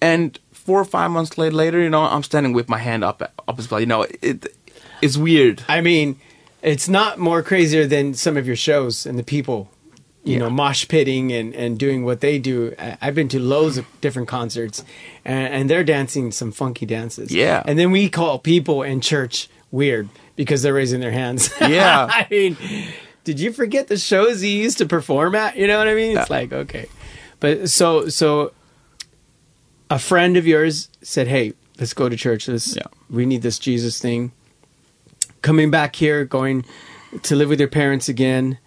[0.00, 3.20] And four or five months later, later, you know, I'm standing with my hand up
[3.48, 3.80] up as well.
[3.80, 4.46] You know, it
[5.02, 5.62] it's weird.
[5.68, 6.18] I mean,
[6.62, 9.70] it's not more crazier than some of your shows and the people,
[10.24, 10.38] you Yeah.
[10.40, 12.74] know, mosh pitting and, and doing what they do.
[13.00, 14.84] I've been to loads of different concerts
[15.24, 17.30] and, and they're dancing some funky dances.
[17.32, 17.62] Yeah.
[17.66, 21.50] And then we call people in church weird because they're raising their hands.
[21.60, 22.08] Yeah.
[22.12, 22.56] I mean,
[23.26, 25.56] did you forget the shows he used to perform at?
[25.56, 26.16] You know what I mean?
[26.16, 26.36] It's Yeah.
[26.36, 26.86] like, okay.
[27.40, 28.52] But so, so
[29.90, 32.46] a friend of yours said, Hey, let's go to church.
[32.46, 32.84] Let's, Yeah.
[33.10, 34.30] we need this Jesus thing
[35.42, 36.64] coming back here, going
[37.22, 38.58] to live with your parents again,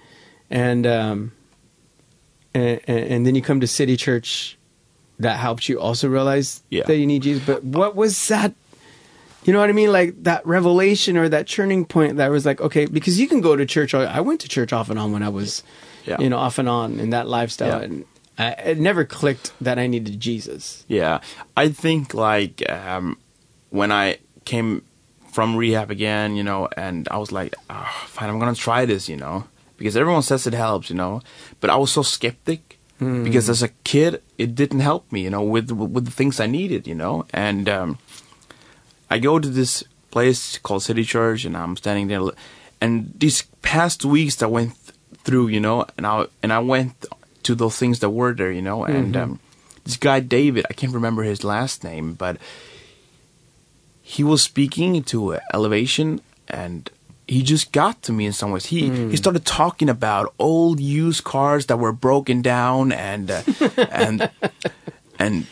[0.50, 1.32] and um,
[2.54, 4.58] and, and then you come to City Church.
[5.20, 6.84] That helped you also realize Yeah.
[6.84, 7.44] that you need Jesus.
[7.46, 8.54] But what was that?
[9.50, 9.92] You know what I mean?
[9.92, 13.56] Like that revelation or that turning point that was like, okay, because you can go
[13.56, 13.96] to church.
[13.96, 15.64] I went to church off and on when I was,
[16.06, 16.22] Yeah.
[16.22, 17.86] you know, off and on in that lifestyle, Yeah.
[17.86, 18.06] and
[18.38, 20.86] I, it never clicked that I needed Jesus.
[20.88, 21.22] Yeah,
[21.58, 23.18] I think like um,
[23.72, 24.84] when I came
[25.34, 29.10] from rehab again, you know, and I was like, oh, fine, I'm gonna try this,
[29.10, 29.46] you know,
[29.78, 31.22] because everyone says it helps, you know,
[31.60, 35.42] but I was so skeptic because as a kid, it didn't help me, you know,
[35.42, 37.98] with with the things I needed, you know, and um,
[39.10, 42.22] I go to this place called City Church, and I'm standing there,
[42.82, 47.06] and these past weeks that went th- through, you know, and I and I went
[47.44, 49.40] to those things that were there, you know, and um,
[49.84, 52.38] this guy David, I can't remember his last name, but
[54.02, 56.90] he was speaking to Elevation, and
[57.28, 58.66] he just got to me in some ways.
[58.68, 63.42] He he started talking about old used cars that were broken down, and uh,
[63.92, 64.30] and
[65.20, 65.46] and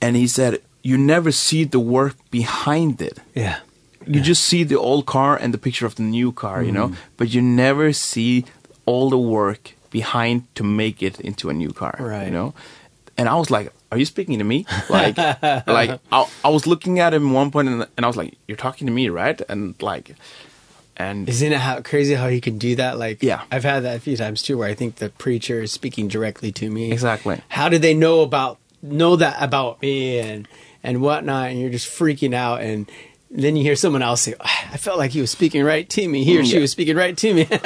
[0.00, 3.58] and he said, "You never see the work behind it." Yeah.
[4.06, 6.88] you just see the old car and the picture of the new car, you know,
[6.88, 6.96] mm.
[7.16, 8.44] but you never see
[8.86, 12.26] all the work behind to make it into a new car, Right.
[12.26, 12.54] You know,
[13.18, 15.16] and I was like, "Are you speaking to me?" Like,
[15.66, 18.56] like I, I was looking at him one point, and, and I was like, "You're
[18.56, 20.16] talking to me, right?" And like,
[20.96, 22.98] and Isn't it how crazy how he can do that?
[22.98, 23.42] Like, Yeah.
[23.52, 26.50] I've had that a few times too, where I think the preacher is speaking directly
[26.52, 26.90] to me.
[26.92, 27.40] exactly.
[27.48, 30.48] How did they know about know that about me and
[30.82, 31.50] and whatnot?
[31.50, 32.90] And you're just freaking out, and
[33.30, 36.08] then you hear someone else say, "Ah, "I felt like he was speaking right to
[36.08, 36.24] me.
[36.24, 36.60] He or she Yeah.
[36.60, 37.46] was speaking right to me."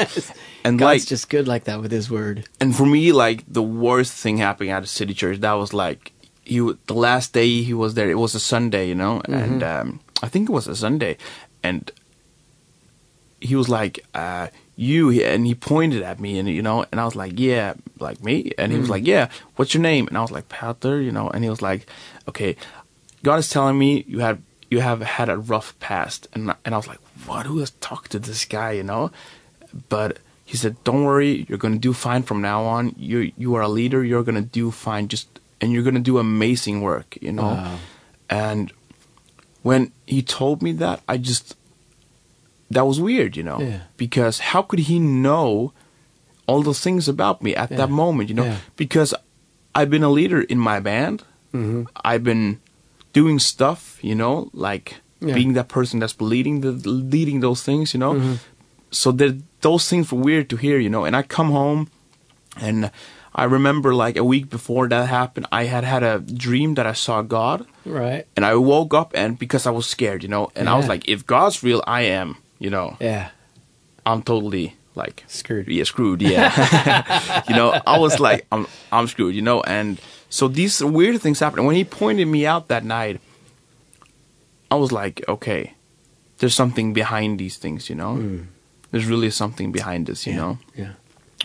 [0.67, 2.45] And God's like, just good like that with His word.
[2.59, 6.13] and for me, like the worst thing happening at a city church, that was like
[6.45, 8.11] he the last day he was there.
[8.11, 11.19] It was a Sunday, you know, and um, I think it was a Sunday,
[11.63, 11.91] and
[13.41, 17.05] he was like, uh, "You," and he pointed at me, and you know, and I
[17.05, 20.23] was like, "Yeah, like me," and he was like, "Yeah, what's your name?" And I
[20.23, 21.87] was like, "Peter," you know, and he was like,
[22.29, 22.57] "Okay,
[23.25, 24.39] God is telling me you have
[24.71, 27.47] you have had a rough past," and and I was like, "What?
[27.47, 29.11] Who has talked to this guy?" You know,
[29.89, 32.95] but he said, "Don't worry, you're gonna do fine from now on.
[32.97, 34.05] You you are a leader.
[34.05, 35.09] You're gonna do fine.
[35.09, 35.27] Just
[35.61, 37.17] and you're gonna do amazing work.
[37.21, 37.79] You know." Wow.
[38.31, 38.73] And
[39.63, 41.57] when he told me that, I just
[42.71, 43.81] that was weird, you know, Yeah.
[43.97, 45.73] because how could he know
[46.47, 47.77] all those things about me at Yeah.
[47.77, 48.45] that moment, you know?
[48.45, 48.59] Yeah.
[48.77, 49.15] Because
[49.75, 51.23] I've been a leader in my band.
[51.53, 51.87] Mhm.
[52.05, 52.59] I've been
[53.15, 55.35] doing stuff, you know, like Yeah.
[55.35, 56.73] being that person that's leading the
[57.15, 58.15] leading those things, you know.
[58.15, 58.37] Mhm.
[58.91, 61.05] So that those things were weird to hear, you know.
[61.07, 61.89] And I come home,
[62.61, 62.91] and
[63.35, 66.93] I remember like a week before that happened, I had had a dream that I
[66.95, 68.27] saw God, Right?
[68.37, 71.09] and I woke up and because I was scared, you know, and I was like,
[71.09, 73.31] if God's real, I am, you know, Yeah.
[74.07, 75.67] I'm totally like Screwed.
[75.67, 76.23] yeah, screwed.
[76.23, 79.35] Yeah, you know, I was like, I'm, I'm screwed.
[79.35, 81.65] You know, and so these weird things happen.
[81.65, 83.21] When he pointed me out that night,
[84.71, 85.75] I was like, okay,
[86.39, 87.89] there's something behind these things.
[87.89, 88.43] You know, hmm.
[88.91, 90.27] there's really something behind this.
[90.27, 90.93] You know, Yeah.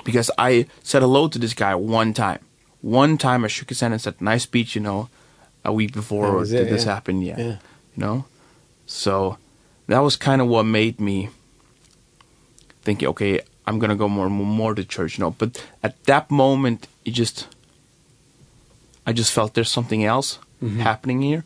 [0.03, 2.39] because I said hello to this guy one time.
[2.81, 5.09] One time I shook his hand and said, "Nice speech," you know,
[5.65, 6.93] a week before was it, did this yeah.
[6.93, 7.21] happen.
[7.21, 7.37] Yeah.
[7.37, 7.57] Yeah.
[7.95, 8.25] you know,
[8.85, 9.37] so
[9.87, 11.29] that was kind of what made me
[12.81, 15.31] thinking, okay, I'm gonna go more more to church, you know.
[15.31, 17.47] But at that moment, it just,
[19.09, 20.81] I just felt there's something else Mm-hmm.
[20.83, 21.43] happening here,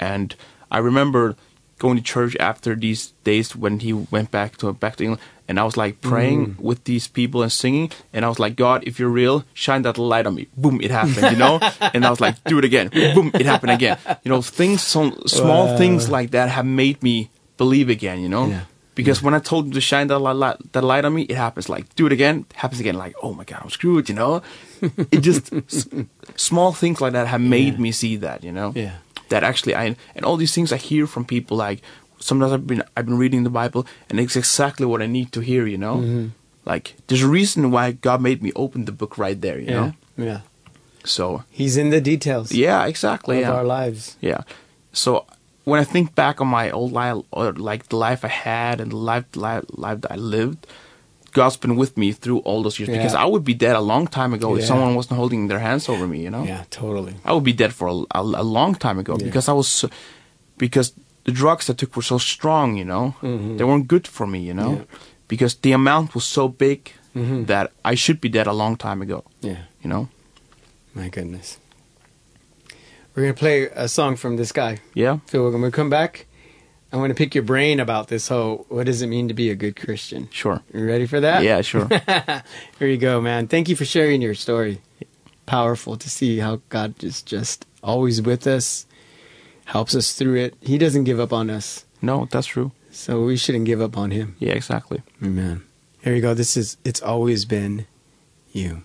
[0.00, 0.34] and
[0.76, 1.36] I remember
[1.78, 5.54] going to church after these days when he went back to back to England, and
[5.60, 6.58] I was like praying Mm.
[6.68, 9.98] with these people and singing, and I was like, God, if you're real, shine that
[9.98, 10.48] light on me.
[10.56, 11.60] Boom, it happened, you know.
[11.94, 12.90] and I was like, do it again.
[13.14, 13.98] Boom, it happened again.
[14.24, 15.78] You know, things, some small Wow.
[15.78, 18.18] things like that have made me believe again.
[18.18, 18.64] You know, Yeah.
[18.96, 21.68] Because when I told him to shine that light, that light on me, it happens.
[21.68, 22.96] Like do it again, it happens again.
[22.98, 24.08] Like oh my god, I'm screwed.
[24.08, 24.42] You know,
[25.14, 25.86] it just s-
[26.36, 27.80] small things like that have made Yeah.
[27.86, 28.42] me see that.
[28.42, 28.96] You know, Yeah.
[29.28, 31.80] that actually I and all these things I hear from people like
[32.18, 35.40] sometimes I've been I've been reading the Bible and it's exactly what I need to
[35.40, 35.96] hear, you know?
[35.98, 36.26] Mm-hmm.
[36.64, 39.80] Like there's a reason why God made me open the book right there, you Yeah.
[39.80, 39.92] know?
[40.16, 40.40] Yeah.
[41.04, 43.36] So He's in the details yeah, exactly.
[43.36, 43.52] of Yeah.
[43.56, 44.16] our lives.
[44.20, 44.40] yeah.
[44.92, 45.26] So
[45.66, 48.90] when I think back on my old life or like the life I had and
[48.92, 50.60] the life life, life that I lived,
[51.32, 52.96] God's been with me through all those years Yeah.
[52.98, 55.88] because I would be dead a long time ago if someone wasn't holding their hands
[55.88, 56.44] over me, you know?
[56.44, 57.14] Yeah, totally.
[57.24, 59.26] I would be dead for a, a, a long time ago Yeah.
[59.26, 59.88] because I was so,
[60.56, 60.92] because
[61.24, 63.14] the drugs I took were so strong, you know.
[63.22, 63.58] Mhm.
[63.58, 64.84] They weren't good for me, you know, Yeah.
[65.28, 66.80] because the amount was so big
[67.14, 67.46] Mhm.
[67.46, 70.08] that I should be dead a long time ago, Yeah, you know.
[70.94, 71.58] my goodness.
[73.16, 74.78] We're gonna play a song from this guy.
[74.94, 76.26] Yeah, Phil, when we come back,
[76.92, 79.50] I want to pick your brain about this whole what does it mean to be
[79.50, 80.28] a good Christian?
[80.30, 80.62] sure.
[80.72, 81.42] You ready for that?
[81.42, 81.88] Yeah, sure.
[82.78, 83.48] Here you go, man.
[83.48, 84.82] Thank you for sharing your story.
[85.46, 88.84] Powerful to see how God is just always with us,
[89.64, 90.54] helps us through it.
[90.60, 92.72] He doesn't give up on us, no, that's true.
[92.90, 94.36] so we shouldn't give up on Him.
[94.38, 95.02] Yeah, exactly.
[95.22, 95.62] Amen.
[96.02, 96.34] Here you go.
[96.34, 97.86] This is It's Always Been
[98.52, 98.82] You.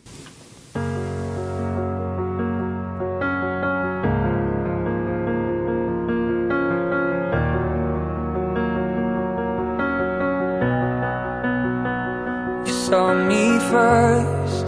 [12.91, 14.67] Saw me first.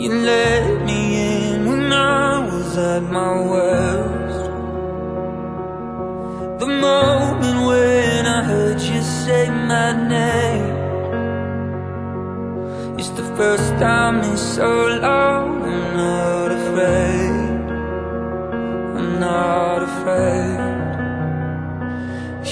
[0.00, 4.44] You let me in when I was at my worst.
[6.60, 10.76] The moment when I heard you say my name.
[12.98, 14.70] It's the first time in so
[15.06, 15.65] long.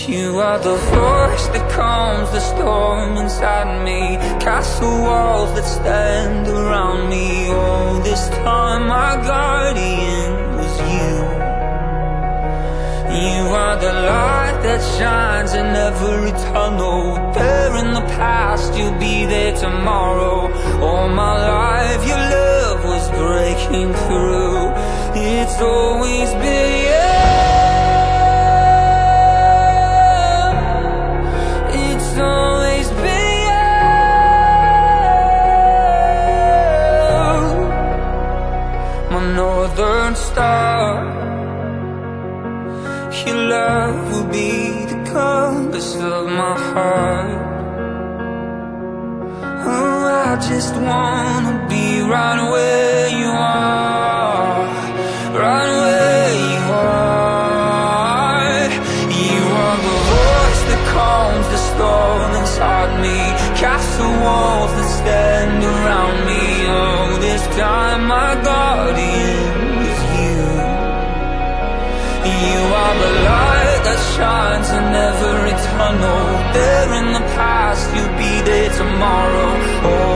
[0.08, 4.18] You are the force that calms the storm inside me.
[4.38, 7.48] Castle walls that stand around me.
[7.48, 11.14] All this time my guardian was you.
[13.16, 17.14] You are the light that shines in every tunnel.
[17.32, 20.52] There in the past, you'll be there tomorrow.
[20.82, 24.68] All my life your love was breaking through.
[25.16, 27.13] It's always been you
[39.76, 41.04] northern star.
[43.26, 47.40] Your love will be the compass of my heart.
[49.66, 53.84] Oh, I just wanna be right where you are.
[72.50, 76.24] You are the light that shines in every tunnel.
[76.52, 79.50] There in the past, you'll be there tomorrow.
[79.90, 80.13] All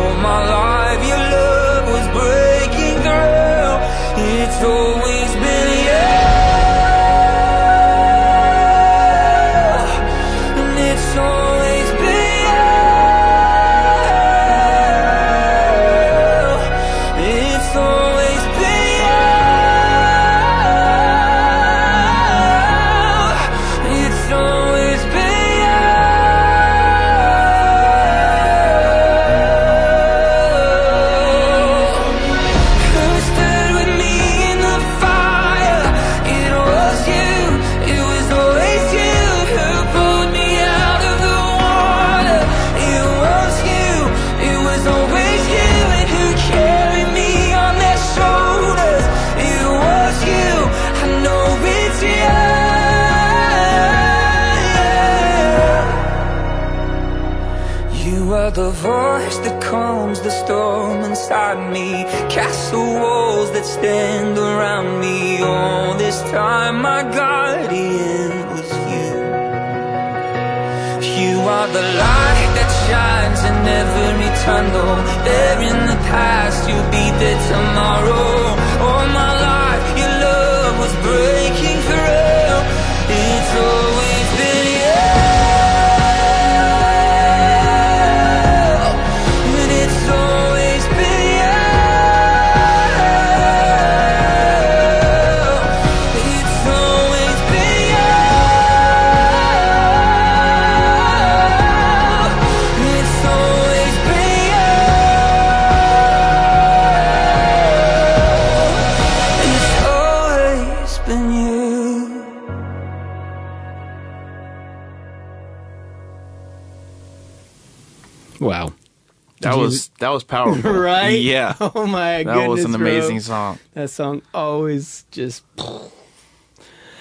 [120.19, 120.73] was powerful.
[120.93, 121.21] right?
[121.21, 121.55] Yeah.
[121.61, 122.49] Oh my That goodness.
[122.49, 122.81] was an bro.
[122.81, 123.59] amazing song.
[123.75, 125.45] That song always just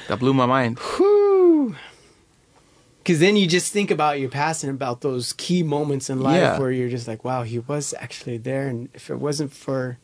[0.08, 0.78] That blew my mind.
[3.00, 6.42] Because then you just think about your past and about those key moments in life
[6.42, 6.60] Yeah.
[6.60, 8.68] where you're just like, wow, he was actually there.
[8.68, 9.98] And if it wasn't for,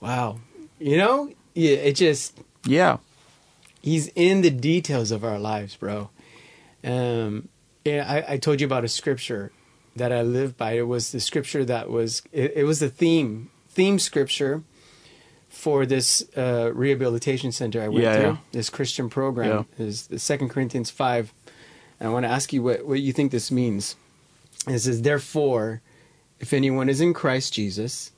[0.00, 0.40] wow,
[0.80, 2.98] you know, yeah, it just, Yeah.
[3.82, 6.10] he's in the details of our lives, bro.
[6.82, 7.48] Um,
[7.84, 9.52] yeah, I, I told you about a scripture
[9.96, 10.72] that I live by.
[10.72, 14.62] It was the scripture that was it, it was the theme theme scripture
[15.48, 18.22] for this uh, rehabilitation center I went Yeah, through.
[18.24, 18.36] yeah.
[18.52, 21.32] This Christian program is the Second Corinthians five.
[22.00, 23.96] And I want to ask you what what you think this means.
[24.66, 25.80] It says, therefore,
[26.40, 28.12] if anyone is in Christ Jesus,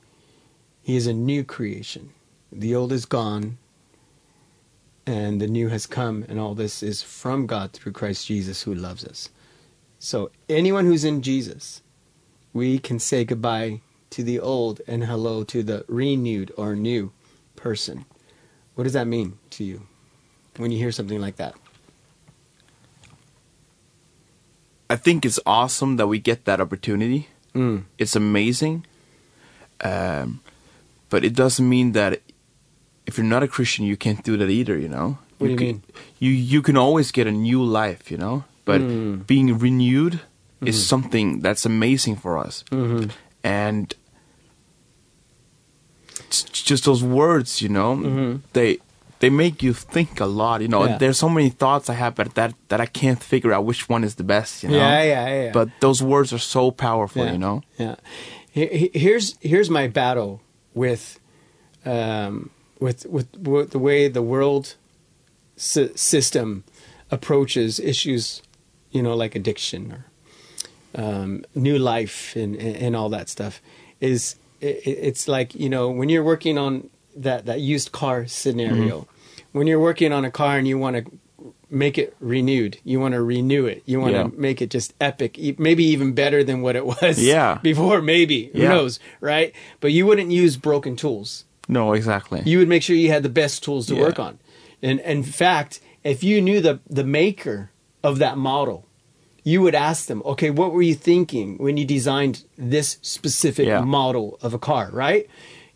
[0.81, 2.11] he is a new creation.
[2.51, 3.57] The old is gone,
[5.05, 8.73] and the new has come, and all this is from God through Christ Jesus who
[8.73, 9.29] loves us.
[9.99, 11.81] So, anyone who's in Jesus,
[12.53, 13.81] we can say goodbye
[14.11, 17.11] to the old and hello to the renewed or new
[17.55, 18.05] person.
[18.75, 19.87] What does that mean to you
[20.57, 21.55] when you hear something like that?
[24.89, 27.27] I think it's awesome that we get that opportunity.
[27.53, 27.83] Mm.
[27.97, 28.85] It's amazing.
[29.81, 30.41] Um,
[31.09, 32.21] but it doesn't mean that
[33.05, 34.77] if you're not a Christian, you can't do that either.
[34.77, 35.17] You know.
[35.37, 35.83] What do you can, mean?
[36.19, 38.09] You you can always get a new life.
[38.11, 38.45] You know.
[38.67, 39.25] But Mm.
[39.25, 40.19] being renewed
[40.61, 40.87] is Mhm.
[40.93, 42.63] something that's amazing for us.
[42.71, 43.09] Mm-hmm.
[43.43, 43.95] and
[46.27, 48.41] it's just those words, you know, Mhm.
[48.53, 48.77] they
[49.19, 50.61] they make you think a lot.
[50.61, 50.97] You know, Yeah.
[50.99, 54.03] there's so many thoughts I have, but that that I can't figure out which one
[54.05, 54.63] is the best.
[54.63, 55.51] You know, Yeah, yeah, yeah.
[55.53, 57.23] But those words are so powerful.
[57.25, 57.31] Yeah.
[57.33, 57.95] You know, Yeah.
[58.51, 60.41] He- he- Here's here's my battle
[60.75, 61.19] with
[61.85, 62.49] um,
[62.79, 64.75] with, with with the way the world
[65.55, 66.63] sy- system
[67.09, 68.41] approaches issues,
[68.97, 70.01] you know, like addiction or
[70.95, 73.61] um, new life and, and all that stuff.
[73.99, 79.07] Is it, it's like you know when you're working on that that used car scenario,
[79.51, 81.03] when you're working on a car and you want to
[81.69, 82.77] make it renewed.
[82.85, 83.83] You want to renew it.
[83.85, 84.23] You want Yeah.
[84.23, 87.59] to make it just epic, maybe even better than what it was Yeah.
[87.71, 88.01] before.
[88.01, 88.69] Maybe who Yeah.
[88.69, 89.51] knows, right?
[89.81, 91.43] But you wouldn't use broken tools.
[91.69, 92.41] no, exactly.
[92.45, 94.01] You would make sure you had the best tools to Yeah.
[94.07, 94.39] work on.
[94.81, 97.69] And, and in fact, if you knew the the maker
[98.01, 98.85] of that model,
[99.51, 102.35] you would ask them, okay, what were you thinking when you designed
[102.73, 103.81] this specific Yeah.
[103.99, 105.23] model of a car, right?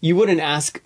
[0.07, 0.81] You wouldn't ask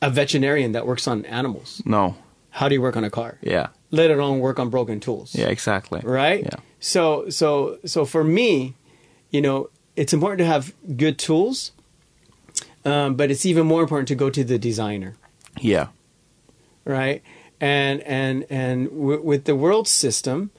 [0.00, 2.14] a veterinarian that works on animals, No.
[2.58, 3.38] how do you work on a car?
[3.42, 3.66] Yeah.
[3.90, 5.34] Let alone work on broken tools.
[5.34, 5.48] Yeah.
[5.56, 6.00] Exactly.
[6.04, 6.42] Right?
[6.50, 6.58] Yeah.
[6.80, 7.02] So
[7.40, 8.74] so so for me,
[9.34, 9.58] you know,
[9.96, 10.64] it's important to have
[11.04, 11.72] good tools.
[12.84, 15.12] Um, but it's even more important to go to the designer
[15.72, 15.86] Yeah.
[16.84, 17.22] right?
[17.60, 20.50] And and and w- with the world system,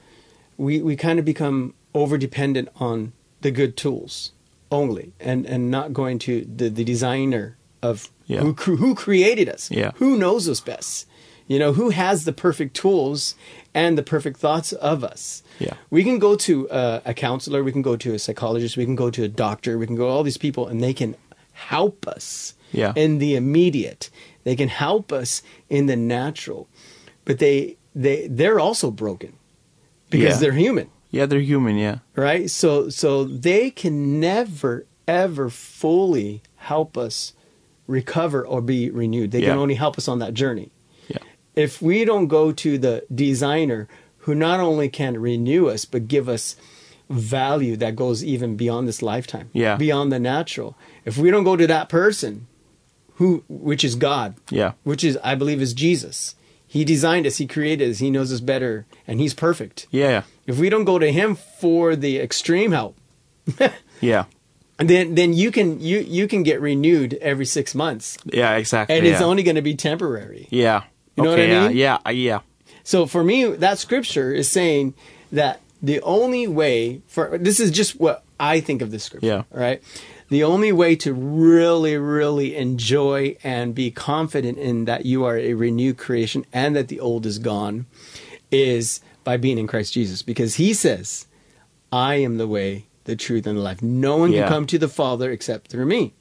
[0.56, 4.32] we we kind of become over dependent on the good tools
[4.70, 8.40] only, and and not going to the the designer of Yeah.
[8.40, 9.92] who who created us, Yeah.
[9.96, 11.06] who knows us best,
[11.46, 13.34] you know, who has the perfect tools
[13.74, 15.42] and the perfect thoughts of us.
[15.60, 15.74] Yeah.
[15.90, 18.96] We can go to a, a counselor, we can go to a psychologist, we can
[18.96, 21.14] go to a doctor, we can go to all these people, and they can
[21.52, 22.92] help us Yeah.
[22.96, 24.10] in the immediate.
[24.44, 26.66] They can help us in the natural,
[27.24, 29.32] but they they they're also broken
[30.10, 30.40] because Yeah.
[30.40, 31.26] they're human, Yeah.
[31.26, 31.76] They're human.
[31.76, 31.98] Yeah.
[32.14, 32.50] right?
[32.50, 37.32] So so they can never ever fully help us
[37.86, 39.30] recover or be renewed.
[39.30, 40.70] They can only help us on that journey.
[41.08, 41.18] Yeah.
[41.54, 43.86] If we don't go to the designer
[44.18, 46.56] who not only can renew us but give us
[47.08, 49.76] value that goes even beyond this lifetime, Yeah.
[49.76, 50.76] beyond the natural.
[51.04, 52.48] If we don't go to that person,
[53.14, 54.72] who which is God, Yeah.
[54.82, 56.34] which is I believe is Jesus.
[56.76, 59.86] He designed us, he created us, he knows us better, and he's perfect.
[59.90, 60.08] Yeah.
[60.08, 60.22] Yeah.
[60.46, 62.96] If we don't go to him for the extreme help,
[64.00, 64.24] Yeah.
[64.78, 68.56] then then you can you you can get renewed every six months, Yeah.
[68.56, 68.96] Exactly.
[68.96, 69.12] and yeah.
[69.12, 70.46] it's only going to be temporary.
[70.50, 70.82] Yeah.
[71.16, 71.76] You know what I mean?
[71.76, 71.98] Yeah.
[72.06, 72.40] uh, Yeah.
[72.84, 74.94] So for me, that scripture is saying
[75.32, 79.26] that the only way for this is just what I think of this scripture.
[79.26, 79.42] Yeah.
[79.52, 79.82] all Right.
[80.28, 85.54] The only way to really, really enjoy and be confident in that you are a
[85.54, 87.86] renewed creation and that the old is gone
[88.50, 90.22] is by being in Christ Jesus.
[90.22, 91.26] Because he says,
[91.92, 93.82] I am the way, the truth, and the life.
[93.82, 94.42] No one Yeah.
[94.42, 96.12] can come to the Father except through me.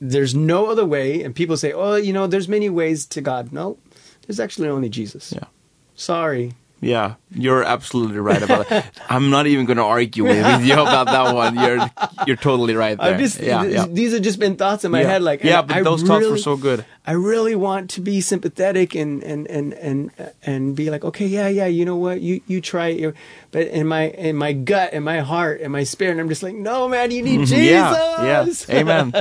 [0.00, 1.22] There's no other way.
[1.22, 3.52] And people say, oh, you know, there's many ways to God.
[3.52, 3.78] No,
[4.26, 5.32] there's actually only Jesus.
[5.34, 5.44] Yeah.
[5.96, 6.52] Sorry.
[6.84, 8.84] Yeah, you're absolutely right about it.
[9.08, 11.58] I'm not even going to argue with you about that one.
[11.58, 11.90] You're
[12.26, 13.16] you're totally right there.
[13.16, 13.86] Just yeah, th- yeah.
[13.88, 15.08] these have just been thoughts in my yeah.
[15.08, 15.22] head.
[15.22, 16.84] Like yeah, but I those thoughts were so good.
[17.06, 20.10] I really want to be sympathetic and and and and
[20.44, 23.14] and be like, okay, yeah, yeah, you know what, you you try it,
[23.50, 26.54] but in my in my gut, in my heart, in my spirit, I'm just like,
[26.54, 27.58] no, man, you need Jesus.
[27.64, 28.76] Yeah, yeah.
[28.76, 29.12] Amen.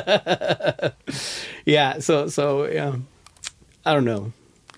[1.65, 1.99] yeah.
[1.99, 2.95] So so yeah,
[3.85, 4.33] I don't know.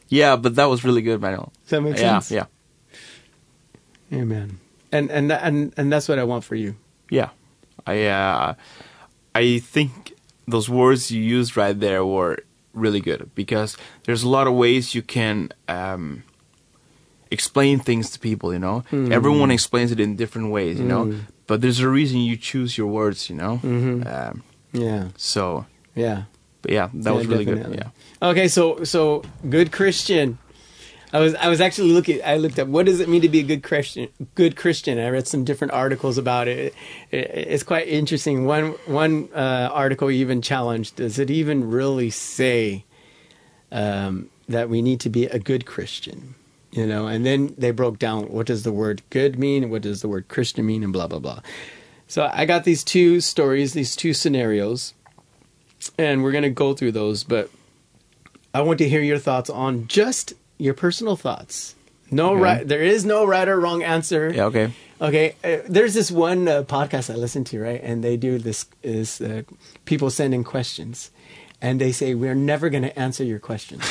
[0.10, 1.52] yeah, but that was really good, Manuel.
[1.64, 2.32] Does that make Yeah, sense?
[2.32, 2.46] yeah,
[4.16, 4.60] Amen.
[4.92, 6.76] And and and and that's what I want for you.
[7.12, 7.30] yeah.
[7.88, 8.54] I uh,
[9.36, 10.14] I think
[10.48, 12.40] those words you used right there were
[12.74, 16.24] really good because there's a lot of ways you can um,
[17.32, 18.54] explain things to people.
[18.54, 19.12] You know, Hmm.
[19.12, 20.80] everyone explains it in different ways.
[20.80, 21.14] You know,
[21.48, 23.30] but there's a reason you choose your words.
[23.30, 24.06] You know, Mhm.
[24.08, 24.44] um,
[24.74, 25.10] Yeah.
[25.18, 26.24] so Yeah.
[26.62, 27.78] but yeah, that Yeah, was really definitely.
[27.78, 27.92] good.
[28.22, 28.30] Yeah.
[28.30, 30.38] Okay, so so good Christian.
[31.16, 32.20] I was I was actually looking.
[32.26, 34.10] I looked up what does it mean to be a good Christian.
[34.36, 35.00] Good Christian.
[35.00, 36.74] I read some different articles about it.
[37.10, 38.46] It- it's quite interesting.
[38.46, 42.84] One one uh, article even challenged: Does it even really say
[43.72, 46.36] um, that we need to be a good Christian?
[46.72, 50.02] You know, and then they broke down what does the word good mean, what does
[50.02, 51.40] the word Christian mean, and blah blah blah.
[52.08, 54.94] So I got these two stories, these two scenarios,
[55.98, 57.50] and we're gonna go through those, but
[58.54, 61.76] I want to hear your thoughts on just your personal thoughts.
[62.12, 62.42] No Okay.
[62.42, 64.32] right, there is no right or wrong answer.
[64.34, 64.46] Yeah.
[64.46, 64.72] Okay.
[65.02, 68.66] Okay, uh, there's this one uh, podcast I listen to, right, and they do this
[68.82, 69.42] is uh,
[69.84, 71.12] people sending questions,
[71.62, 73.84] and they say we're never going to answer your questions.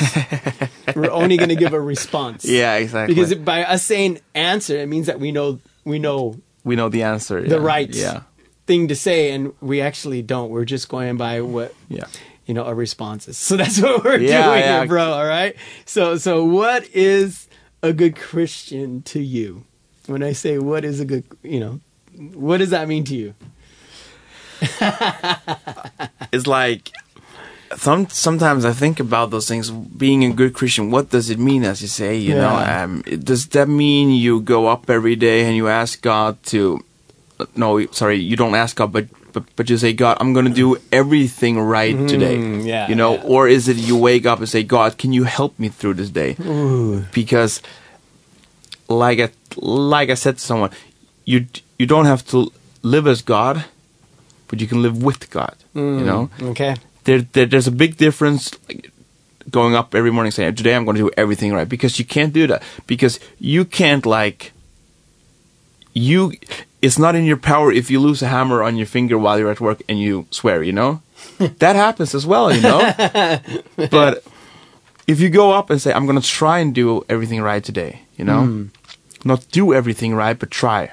[0.96, 2.44] we're only going to give a response.
[2.46, 2.76] Yeah.
[2.76, 3.14] Exactly.
[3.14, 7.02] because by us saying answer, it means that we know we know we know the
[7.02, 7.42] answer.
[7.42, 7.62] the yeah.
[7.62, 8.20] right Yeah.
[8.66, 10.48] thing to say, and we actually don't.
[10.50, 12.06] We're just going by what Yeah.
[12.46, 13.36] You know, a response is.
[13.48, 14.78] So that's what we're Yeah, doing yeah.
[14.80, 15.12] here, bro.
[15.12, 15.56] All right.
[15.86, 17.48] So, so what is
[17.82, 19.64] a good Christian to you?
[20.06, 21.80] When I say what is a good, you know,
[22.34, 23.34] what does that mean to you?
[26.32, 26.90] it's like
[27.76, 29.70] some sometimes I think about those things.
[29.70, 31.64] Being a good Christian, what does it mean?
[31.64, 35.56] As you say, you know, um, does that mean you go up every day and
[35.56, 36.84] you ask God to?
[37.56, 40.52] No, sorry, you don't ask God, but but, but you say, God, I'm going to
[40.54, 42.38] do everything right today.
[42.38, 43.32] Mm, yeah, you know, yeah.
[43.32, 46.08] or is it you wake up and say, God, can you help me through this
[46.08, 46.34] day?
[47.12, 47.60] Because,
[48.88, 50.70] like I like I said to someone,
[51.26, 51.46] you
[51.78, 52.50] you don't have to
[52.82, 53.64] live as God,
[54.48, 55.56] but you can live with God.
[55.74, 56.76] You know Okay.
[57.04, 58.90] there, there there's a big difference like,
[59.50, 62.32] going up every morning saying, "Today I'm going to do everything right," because you can't
[62.32, 64.52] do that because you can't like
[65.92, 66.32] you.
[66.84, 69.50] It's not in your power if you lose a hammer on your finger while you're
[69.50, 70.62] at work and you swear.
[70.62, 71.00] You know,
[71.62, 72.52] that happens as well.
[72.54, 72.80] You know,
[73.90, 74.22] but
[75.06, 77.92] if you go up and say, "I'm going to try and do everything right today,"
[78.18, 78.64] you know, Hmm.
[79.24, 80.90] not do everything right, but try.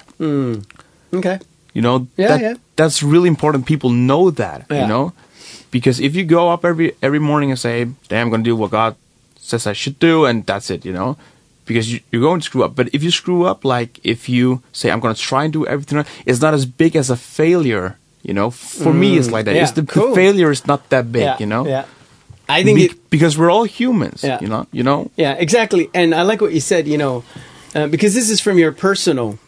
[1.14, 1.38] Okay.
[1.74, 2.54] You know, Yeah, that, yeah.
[2.76, 3.66] that's really important.
[3.66, 4.82] People know that, Yeah.
[4.82, 5.12] you know,
[5.70, 8.56] because if you go up every every morning and say, "Today I'm going to do
[8.56, 8.94] what God
[9.40, 11.16] says I should do," and that's it, you know,
[11.66, 12.74] because you, you're going to screw up.
[12.74, 15.66] But if you screw up, like if you say, "I'm going to try and do
[15.66, 17.96] everything," right, it's not as big as a failure.
[18.22, 19.52] You know, for me, it's like that.
[19.52, 20.10] Mm, yeah, it's the, cool.
[20.10, 21.22] the failure is not that big.
[21.22, 21.36] yeah.
[21.40, 21.84] You know, Yeah.
[22.48, 24.22] I think Be- it, because we're all humans.
[24.22, 24.38] Yeah.
[24.40, 25.10] You know, you know.
[25.16, 25.88] Yeah, exactly.
[25.94, 27.24] And I like what you said, you know,
[27.74, 29.38] uh, because this is from your personal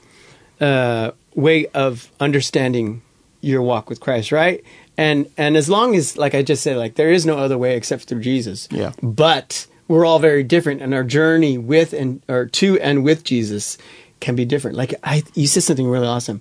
[0.60, 3.02] uh, way of understanding
[3.40, 4.64] your walk with Christ, right?
[4.96, 7.76] And and as long as, like I just said, like there is no other way
[7.76, 8.68] except through Jesus.
[8.70, 8.92] Yeah.
[9.02, 13.78] But we're all very different, and our journey with and or to and with Jesus
[14.20, 14.76] can be different.
[14.76, 16.40] Like I, you said something really awesome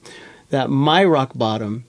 [0.49, 1.85] that my rock bottom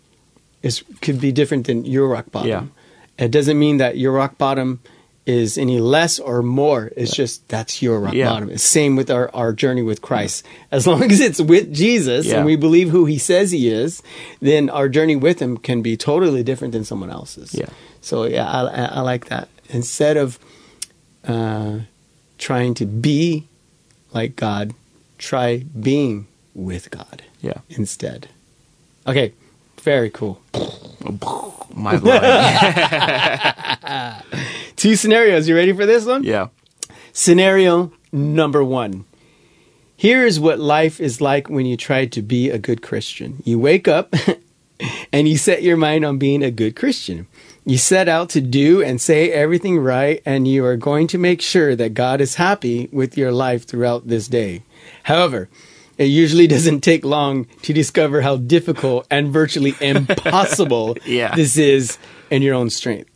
[0.63, 2.49] is could be different than your rock bottom.
[2.49, 3.25] Yeah.
[3.25, 4.81] It doesn't mean that your rock bottom
[5.27, 6.91] is any less or more.
[6.97, 8.29] It's just that's your rock Yeah.
[8.31, 8.51] bottom.
[8.51, 10.45] It's same with our, our journey with Christ.
[10.71, 12.37] As long as it's with Jesus Yeah.
[12.39, 14.03] and we believe who he says he is,
[14.41, 17.55] then our journey with him can be totally different than someone else's.
[17.55, 17.69] Yeah.
[18.01, 19.49] So yeah, I, I like that.
[19.71, 20.39] Instead of
[21.27, 21.81] uh,
[22.39, 23.45] trying to be
[24.13, 24.75] like God,
[25.19, 27.59] try being with God Yeah.
[27.71, 28.29] instead.
[29.07, 29.33] Okay,
[29.83, 30.41] very cool.
[31.75, 32.23] My blowing.
[34.77, 35.49] Two scenarios.
[35.49, 36.25] You ready for this one?
[36.25, 36.49] yeah.
[37.13, 39.05] Scenario number one.
[39.97, 43.43] Here is what life is like when you try to be a good Christian.
[43.45, 44.15] You wake up
[45.13, 47.27] and you set your mind on being a good Christian.
[47.67, 51.41] You set out to do and say everything right, and you are going to make
[51.41, 54.63] sure that God is happy with your life throughout this day.
[55.05, 55.49] However,
[55.97, 61.35] it usually doesn't take long to discover how difficult and virtually impossible Yeah.
[61.35, 61.97] this is
[62.31, 63.11] in your own strength.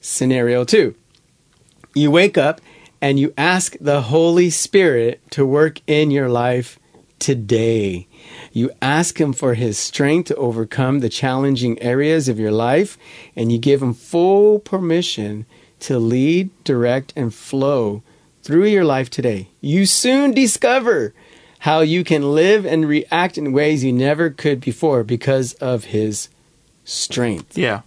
[0.00, 0.94] Scenario two
[1.94, 2.60] you wake up
[3.00, 6.78] and you ask the Holy Spirit to work in your life
[7.24, 8.06] today.
[8.52, 12.98] You ask Him for His strength to overcome the challenging areas of your life,
[13.34, 15.46] and you give Him full permission
[15.80, 18.02] to lead, direct, and flow
[18.42, 19.48] through your life today.
[19.62, 21.14] You soon discover
[21.60, 26.28] how you can live and react in ways you never could before because of His
[26.84, 27.56] strength.
[27.56, 27.80] Yeah.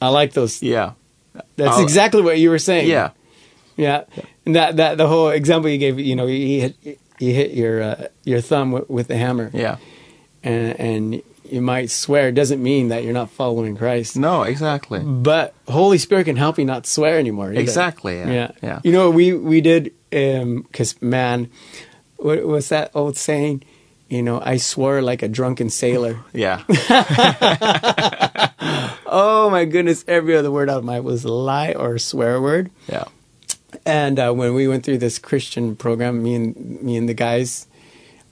[0.00, 0.62] I like those.
[0.62, 0.92] Yeah.
[1.56, 2.88] That's I'll- exactly what you were saying.
[2.88, 3.10] Yeah.
[3.74, 4.04] Yeah,
[4.44, 7.74] and that that the whole example you gave, you know, he hit you hit your
[7.82, 9.76] uh, your thumb with, with the hammer, Yeah.
[10.42, 12.28] and and you might swear.
[12.28, 15.00] It doesn't mean that you're not following Christ, No, exactly.
[15.00, 17.50] but Holy Spirit can help you not swear anymore.
[17.52, 17.60] either.
[17.60, 18.16] Exactly.
[18.18, 18.30] Yeah.
[18.32, 18.50] Yeah.
[18.62, 18.80] Yeah.
[18.84, 21.48] You know, we we did because man,
[22.16, 23.62] what was that old saying?
[24.08, 26.16] You know, I swore like a drunken sailor.
[26.34, 26.62] Yeah.
[29.06, 30.04] oh my goodness!
[30.08, 32.70] Every other word out of my was lie or swear word.
[32.88, 33.04] Yeah.
[33.86, 37.66] And uh, when we went through this Christian program, me and me and the guys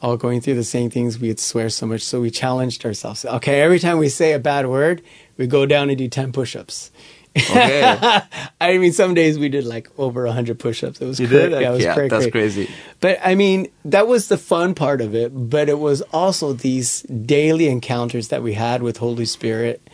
[0.02, 2.02] all going through the same things, we would swear so much.
[2.02, 3.24] So we challenged ourselves.
[3.24, 5.02] Okay, every time we say a bad word,
[5.36, 6.90] we go down and do ten push-ups.
[7.36, 7.96] Okay.
[8.60, 11.00] I mean, some days we did like over hundred push-ups.
[11.00, 11.52] It was You cra- did?
[11.52, 12.68] Yeah, it was yeah, cra- that's cra- crazy.
[13.00, 15.28] But I mean, that was the fun part of it.
[15.50, 19.86] But it was also these daily encounters that we had with Holy Spirit,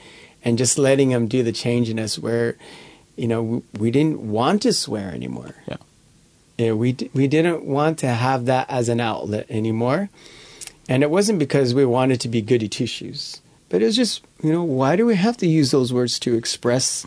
[0.44, 2.56] and just letting Him do the change in us, where
[3.16, 5.54] you know we, we didn't want to swear anymore.
[5.68, 5.76] Yeah.
[6.58, 10.08] Yeah, we d- we didn't want to have that as an outlet anymore,
[10.88, 14.22] and it wasn't because we wanted to be goody two shoes, but it was just
[14.42, 17.04] you know why do we have to use those words to express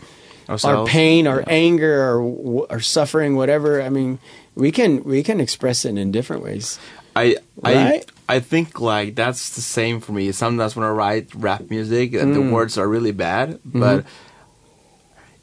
[0.64, 1.48] our pain, our Yeah.
[1.48, 3.82] anger, our our suffering, whatever?
[3.82, 4.18] I mean,
[4.54, 6.78] we can we can express it in different ways.
[7.16, 8.04] I I Right?
[8.28, 10.30] I think like that's the same for me.
[10.30, 12.34] Sometimes when I write rap music, Mm.
[12.34, 14.06] the words are really bad, Mm-hmm.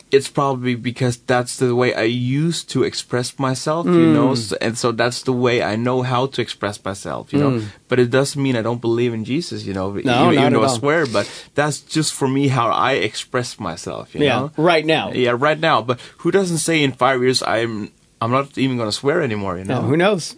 [0.09, 4.13] It's probably because that's the way I used to express myself, you Mm.
[4.13, 7.51] know, S- and so that's the way I know how to express myself, you know.
[7.51, 7.63] Mm.
[7.89, 10.53] But it doesn't mean I don't believe in Jesus, you know, No, even, not even
[10.53, 11.05] though I swear.
[11.05, 14.51] But that's just for me how I express myself, you yeah, know.
[14.55, 15.11] right now.
[15.11, 15.81] Yeah, right now.
[15.81, 17.91] But who doesn't say in five years I'm
[18.21, 19.81] I'm not even going to swear anymore, you know?
[19.81, 20.35] No, who knows?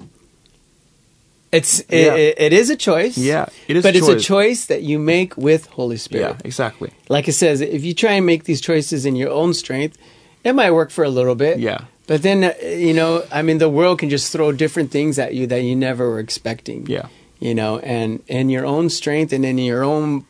[1.52, 2.14] It's Yeah.
[2.16, 3.18] it, it is a choice.
[3.18, 4.66] Yeah, it is but a it's a choice.
[4.68, 6.36] that you make with Holy Spirit.
[6.40, 6.92] Yeah, exactly.
[7.10, 9.98] like it says, if you try and make these choices in your own strength,
[10.44, 11.58] it might work for a little bit.
[11.60, 11.86] Yeah.
[12.08, 15.34] But then, uh, you know, I mean, the world can just throw different things at
[15.34, 16.86] you that you never were expecting.
[16.88, 17.08] Yeah.
[17.40, 20.26] You know, and in your own strength and in your own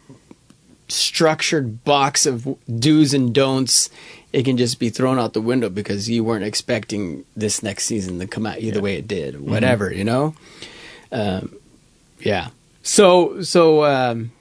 [0.87, 2.47] structured box of
[2.79, 3.89] do's and don'ts,
[4.33, 8.19] it can just be thrown out the window because you weren't expecting this next season
[8.19, 8.83] to come out either Yeah.
[8.83, 10.35] way it did, whatever, you know.
[11.11, 11.55] Um,
[12.19, 12.49] yeah.
[12.83, 14.31] So so um,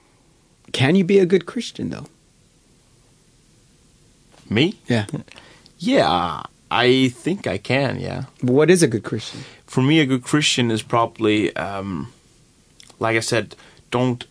[0.71, 2.05] can you be a good Christian though?
[4.49, 4.73] Me?
[4.87, 5.05] Yeah.
[5.77, 7.99] Yeah, I think I can.
[7.99, 8.23] Yeah.
[8.41, 9.41] What is a good Christian?
[9.67, 12.11] For me, a good Christian is probably, um,
[12.99, 13.55] like I said,
[13.91, 14.25] don't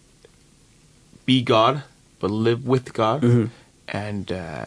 [1.24, 1.82] be God,
[2.18, 3.22] but live with God.
[3.22, 3.50] Mhm.
[3.88, 4.64] And uh,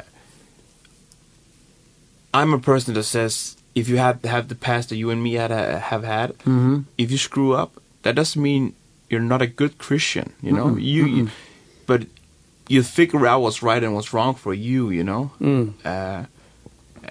[2.34, 5.34] I'm a person that says if you have have the past that you and me
[5.34, 6.86] had uh, have had, Mhm.
[6.98, 8.74] if you screw up, that doesn't mean
[9.10, 10.34] you're not a good Christian.
[10.42, 11.30] You know, you, you,
[11.86, 12.08] but
[12.68, 14.90] you figure out what's right and what's wrong for you.
[14.90, 15.74] You know, Mm.
[15.86, 16.26] uh,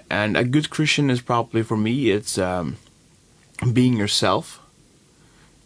[0.09, 2.77] and a good Christian is probably for me it's um,
[3.73, 4.59] being yourself.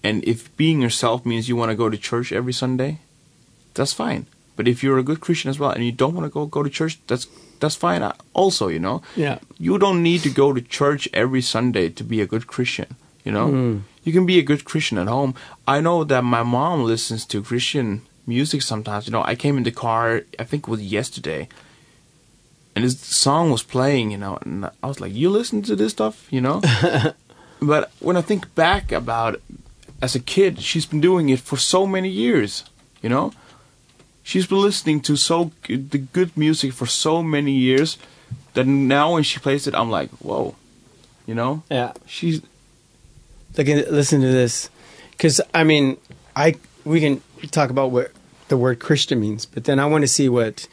[0.03, 2.99] And if being yourself means you want to go to church every Sunday,
[3.73, 4.27] that's fine.
[4.55, 6.63] But if you're a good Christian as well and you don't want to go go
[6.63, 7.27] to church, that's
[7.59, 8.01] that's fine.
[8.33, 9.39] Also, you know, Yeah.
[9.57, 12.95] you don't need to go to church every Sunday to be a good Christian.
[13.25, 13.81] You know, Mm.
[14.03, 15.33] you can be a good Christian at home.
[15.67, 19.07] I know that my mom listens to Christian music sometimes.
[19.07, 20.21] You know, I came in the car.
[20.39, 21.47] I think it was yesterday,
[22.75, 24.11] and this song was playing.
[24.11, 26.61] You know, and I was like, "You listen to this stuff?" You know.
[27.61, 29.41] but when I think back about
[30.01, 32.63] as a kid, she's been doing it for so many years.
[33.01, 33.31] You know,
[34.26, 37.97] she's been listening to so the good music for so many years
[38.55, 40.55] that now when she plays it, I'm like, whoa.
[41.28, 41.93] You know, Yeah.
[42.05, 42.41] she's
[43.57, 44.69] like, listen to this,
[45.11, 45.97] because I mean,
[46.36, 47.21] I we can
[47.51, 48.11] talk about what
[48.49, 50.67] the word Christian means, but then I want to see what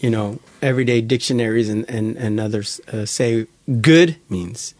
[0.00, 3.46] you know everyday dictionaries and and and others uh, say
[3.80, 4.74] good means.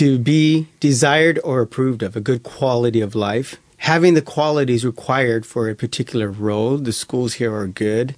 [0.00, 5.44] To be desired or approved of, a good quality of life, having the qualities required
[5.44, 6.78] for a particular role.
[6.78, 8.14] The schools here are good.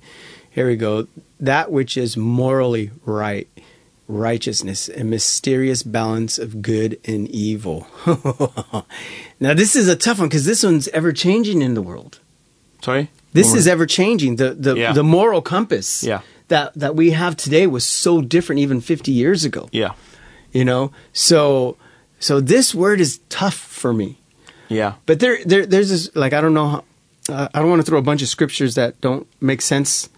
[0.50, 1.08] Here we go.
[1.40, 3.48] That which is morally right
[4.08, 7.88] righteousness, a mysterious balance of good and evil.
[9.40, 12.20] now, this is a tough one because this one's ever changing in the world.
[12.82, 13.08] sorry.
[13.32, 14.36] This is ever changing.
[14.36, 14.92] The the, Yeah.
[14.94, 16.20] the moral compass Yeah.
[16.48, 19.68] that that we have today was so different even 50 years ago.
[19.72, 19.92] yeah,
[20.52, 21.76] You know, so
[22.20, 24.16] so this word is tough for me.
[24.68, 26.68] Yeah, But there, there, there's this like I don't know.
[26.68, 26.84] How,
[27.28, 30.08] uh, I don't want to throw a bunch of scriptures that don't make sense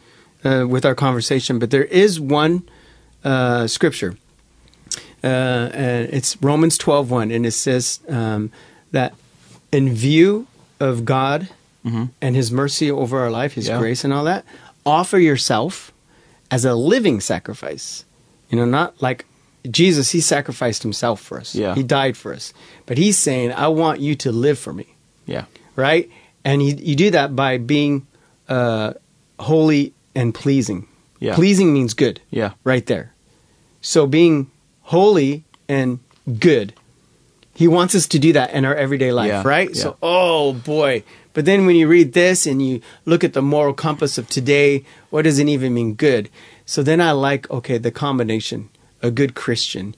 [0.44, 1.59] uh, with our conversation.
[1.59, 2.62] But there is one
[3.24, 4.16] uh, scripture,
[5.24, 8.51] uh, and it's Romans 12:1, and it says um,
[8.92, 9.14] that
[9.72, 10.46] in view
[10.80, 11.49] of God
[12.20, 13.74] and His mercy over our life, His Mm-hmm.
[13.74, 13.80] Yeah.
[13.80, 14.44] grace and all that,
[14.84, 15.90] offer yourself
[16.51, 18.05] as a living sacrifice.
[18.51, 19.24] You know, not like
[19.71, 21.55] Jesus, He sacrificed Himself for us.
[21.55, 21.75] Yeah.
[21.75, 22.53] He died for us.
[22.87, 24.95] But He's saying, I want you to live for me,
[25.27, 25.45] yeah,
[25.77, 26.11] right?
[26.45, 28.07] And you, you do that by being
[28.49, 28.95] uh,
[29.39, 30.87] holy and pleasing.
[31.21, 31.35] Yeah.
[31.35, 33.12] Pleasing means good, yeah, right there.
[33.81, 34.51] So being
[34.83, 35.99] holy and
[36.39, 36.73] good,
[37.55, 39.69] He wants us to do that in our everyday life, Yeah, right?
[39.69, 39.83] yeah.
[39.83, 41.03] So, oh boy.
[41.35, 44.85] But then when you read this and you look at the moral compass of today,
[45.11, 46.31] what does it even mean good?
[46.66, 48.71] So then I like, okay, the combination,
[49.03, 49.94] a good Christian,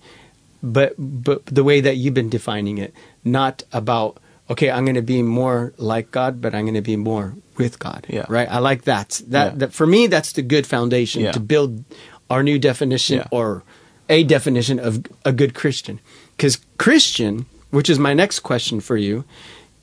[0.62, 2.92] but but the way that you've been defining it,
[3.24, 4.18] not about
[4.50, 7.78] okay, I'm going to be more like God, but I'm going to be more with
[7.78, 8.04] God.
[8.08, 8.26] Yeah.
[8.28, 8.50] Right.
[8.50, 9.20] I like that.
[9.28, 9.58] That Yeah.
[9.58, 11.32] that for me, that's the good foundation Yeah.
[11.32, 11.84] to build
[12.28, 13.62] our new definition or
[14.08, 16.00] a definition of a good Christian.
[16.36, 19.24] Because Christian, which is my next question for you,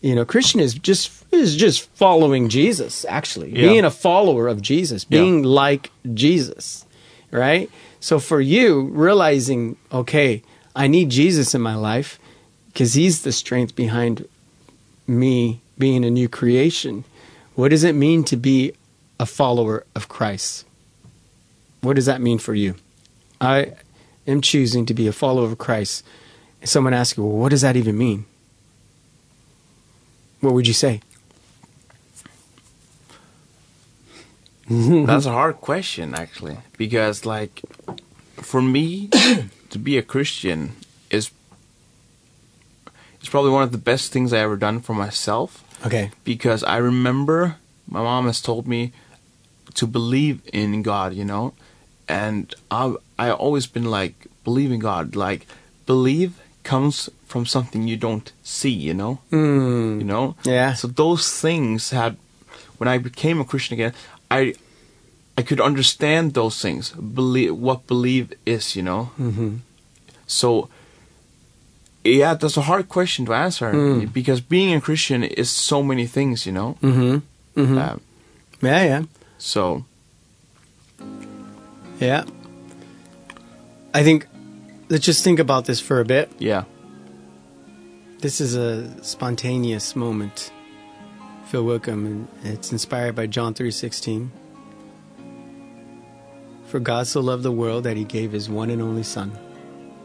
[0.01, 3.05] you know, Christian is just is just following Jesus.
[3.09, 6.85] Actually, being a follower of Jesus, being like Jesus,
[7.31, 7.69] right?
[7.99, 10.43] So for you, realizing, okay,
[10.75, 12.19] I need Jesus in my life
[12.67, 14.27] because He's the strength behind
[15.07, 17.03] me being a new creation.
[17.55, 18.73] What does it mean to be
[19.19, 20.65] a follower of Christ?
[21.81, 22.75] What does that mean for you?
[23.39, 23.73] I
[24.27, 26.03] am choosing to be a follower of Christ.
[26.63, 28.25] Someone asks you, well, what does that even mean?
[30.41, 31.01] What would you say?
[35.07, 37.61] That's a hard question, actually, because like,
[38.35, 39.07] for me,
[39.69, 40.73] to be a Christian
[41.09, 41.31] is
[43.21, 45.63] is probably one of the best things I ever done for myself.
[45.85, 46.09] Okay.
[46.23, 47.57] because I remember
[47.87, 48.93] my mom has told me
[49.75, 51.53] to believe in God, you know,
[52.09, 55.45] and I I always been like believe in God, like
[55.85, 59.99] believe comes from something you don't see, you know, Mm.
[59.99, 60.35] you know.
[60.43, 60.73] Yeah.
[60.73, 62.17] So those things had
[62.79, 63.93] when I became a Christian again,
[64.31, 64.53] I
[65.37, 69.11] I could understand those things, believe what believe is, you know.
[69.19, 69.57] Mm-hmm.
[70.25, 70.69] So
[72.03, 74.13] yeah, that's a hard question to answer Mm.
[74.13, 76.77] because being a Christian is so many things, you know.
[76.81, 77.17] Mm-hmm.
[77.61, 77.77] Mm-hmm.
[77.77, 78.01] Um,
[78.61, 79.03] yeah, yeah.
[79.37, 79.83] so
[81.99, 82.23] Yeah.
[83.93, 84.27] I think
[84.89, 86.29] let's just think about this for a bit.
[86.39, 86.63] Yeah.
[88.21, 90.51] This is a spontaneous moment.
[91.47, 94.31] Phil Wickham, and it's inspired by John three sixteen.
[96.65, 99.31] For God so loved the world that He gave His one and only Son,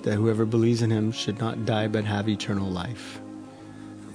[0.03, 3.21] that whoever believes in Him should not die but have eternal life.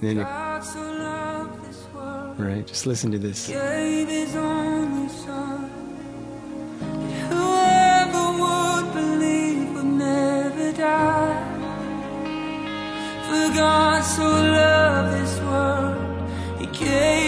[0.00, 3.48] then, God so loved this world, right, just listen to this.
[3.48, 5.70] gave his only son.
[7.28, 11.44] Whoever would believe would never die.
[13.26, 14.67] For God so loved this
[16.90, 17.27] world,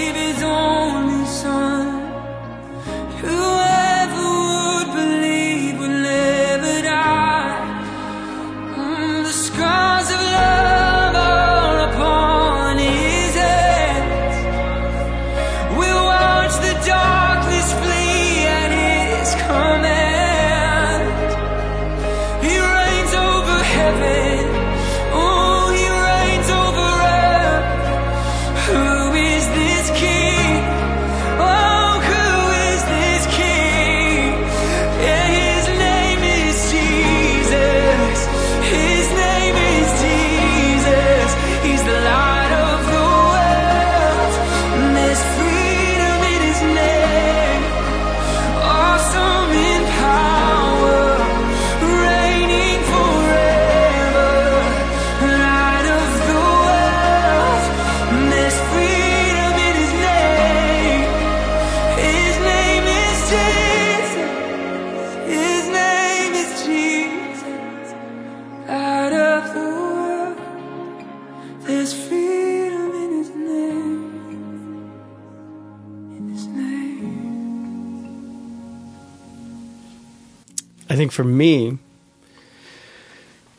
[81.01, 81.79] think for me,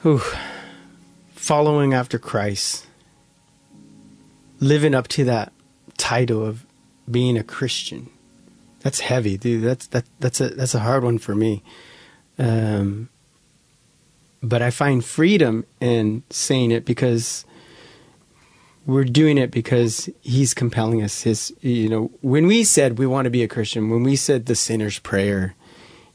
[0.03, 0.21] whew,
[1.33, 2.85] following after Christ,
[4.59, 5.51] living up to that
[5.97, 6.63] title of
[7.09, 8.11] being a Christian,
[8.81, 9.63] that's heavy, dude.
[9.63, 11.63] That's that that's a that's a hard one for me.
[12.37, 13.09] Um,
[14.43, 17.43] but I find freedom in saying it because
[18.85, 21.23] we're doing it because he's compelling us.
[21.23, 24.45] His, you know, when we said we want to be a Christian, when we said
[24.45, 25.55] the sinner's prayer,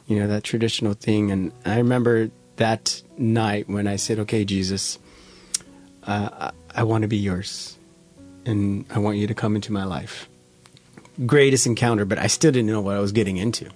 [0.06, 1.30] you know, that traditional thing.
[1.30, 4.98] And I remember that night when I said, okay, Jesus,
[6.04, 7.76] uh, I, I want to be yours
[8.44, 10.28] and I want you to come into my life.
[11.24, 13.68] Greatest encounter, but I still didn't know what I was getting into.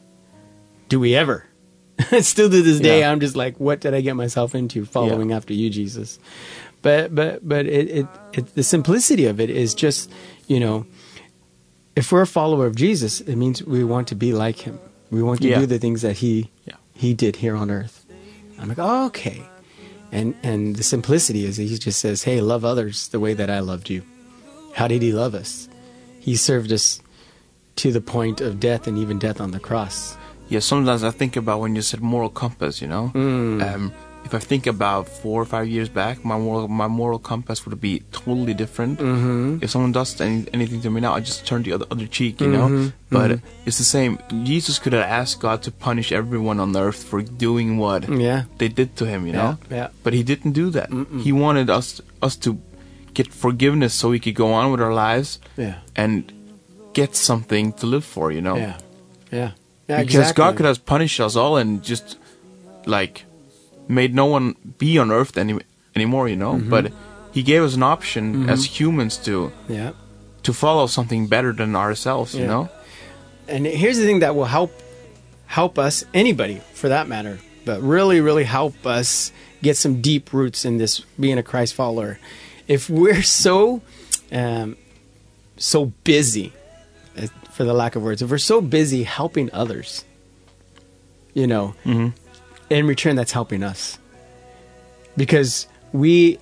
[0.88, 1.46] Do we ever?
[2.20, 3.10] still to this day, Yeah.
[3.10, 5.36] I'm just like, what did I get myself into following Yeah.
[5.36, 6.18] after you, Jesus?
[6.82, 10.10] But, but, but it, it, it, the simplicity of it is just,
[10.46, 10.86] you know,
[11.96, 14.78] if we're a follower of Jesus, it means we want to be like him.
[15.10, 15.60] We want to Yeah.
[15.60, 16.74] do the things that he Yeah.
[16.94, 18.04] he did here on earth.
[18.58, 19.42] I'm like, oh, okay.
[20.12, 23.48] And and the simplicity is that he just says, Hey, love others the way that
[23.50, 24.02] I loved you.
[24.74, 25.68] How did he love us?
[26.20, 27.00] He served us
[27.76, 30.16] to the point of death and even death on the cross.
[30.48, 33.12] Yeah, sometimes I think about when you said moral compass, you know?
[33.14, 33.92] Um,
[34.24, 37.80] if I think about four or five years back, my moral, my moral compass would
[37.80, 38.98] be totally different.
[39.00, 39.58] Mm-hmm.
[39.62, 42.40] If someone does any, anything to me now, I just turn the other, other cheek,
[42.40, 42.92] you know?
[43.10, 44.18] But it's the same.
[44.44, 48.44] Jesus could have asked God to punish everyone on earth for doing what Yeah.
[48.58, 49.58] they did to him, you know?
[49.70, 49.88] Yeah, yeah.
[50.04, 50.90] But he didn't do that.
[51.22, 52.60] He wanted us us to
[53.14, 55.76] get forgiveness so we could go on with our lives Yeah.
[55.96, 56.30] and
[56.92, 58.56] get something to live for, you know?
[58.56, 58.76] Yeah.
[59.32, 59.50] Yeah.
[59.88, 60.02] Yeah.
[60.02, 60.42] because exactly.
[60.44, 62.16] God could have punished us all and just
[62.86, 63.24] like
[63.90, 65.58] made no one be on earth any
[65.96, 66.54] anymore, you know.
[66.54, 66.70] Mm-hmm.
[66.70, 66.92] But
[67.32, 69.92] He gave us an option as humans to Yeah.
[70.42, 72.68] to follow something better than ourselves, you know.
[73.48, 74.70] and here's the thing that will help
[75.46, 79.32] help us anybody for that matter but really really help us
[79.62, 82.18] get some deep roots in this being a christ follower
[82.68, 83.82] if we're so
[84.32, 84.76] um,
[85.56, 86.52] so busy
[87.18, 90.04] uh, for the lack of words if we're so busy helping others
[91.34, 91.74] you know
[92.70, 93.98] in return that's helping us
[95.16, 96.38] because we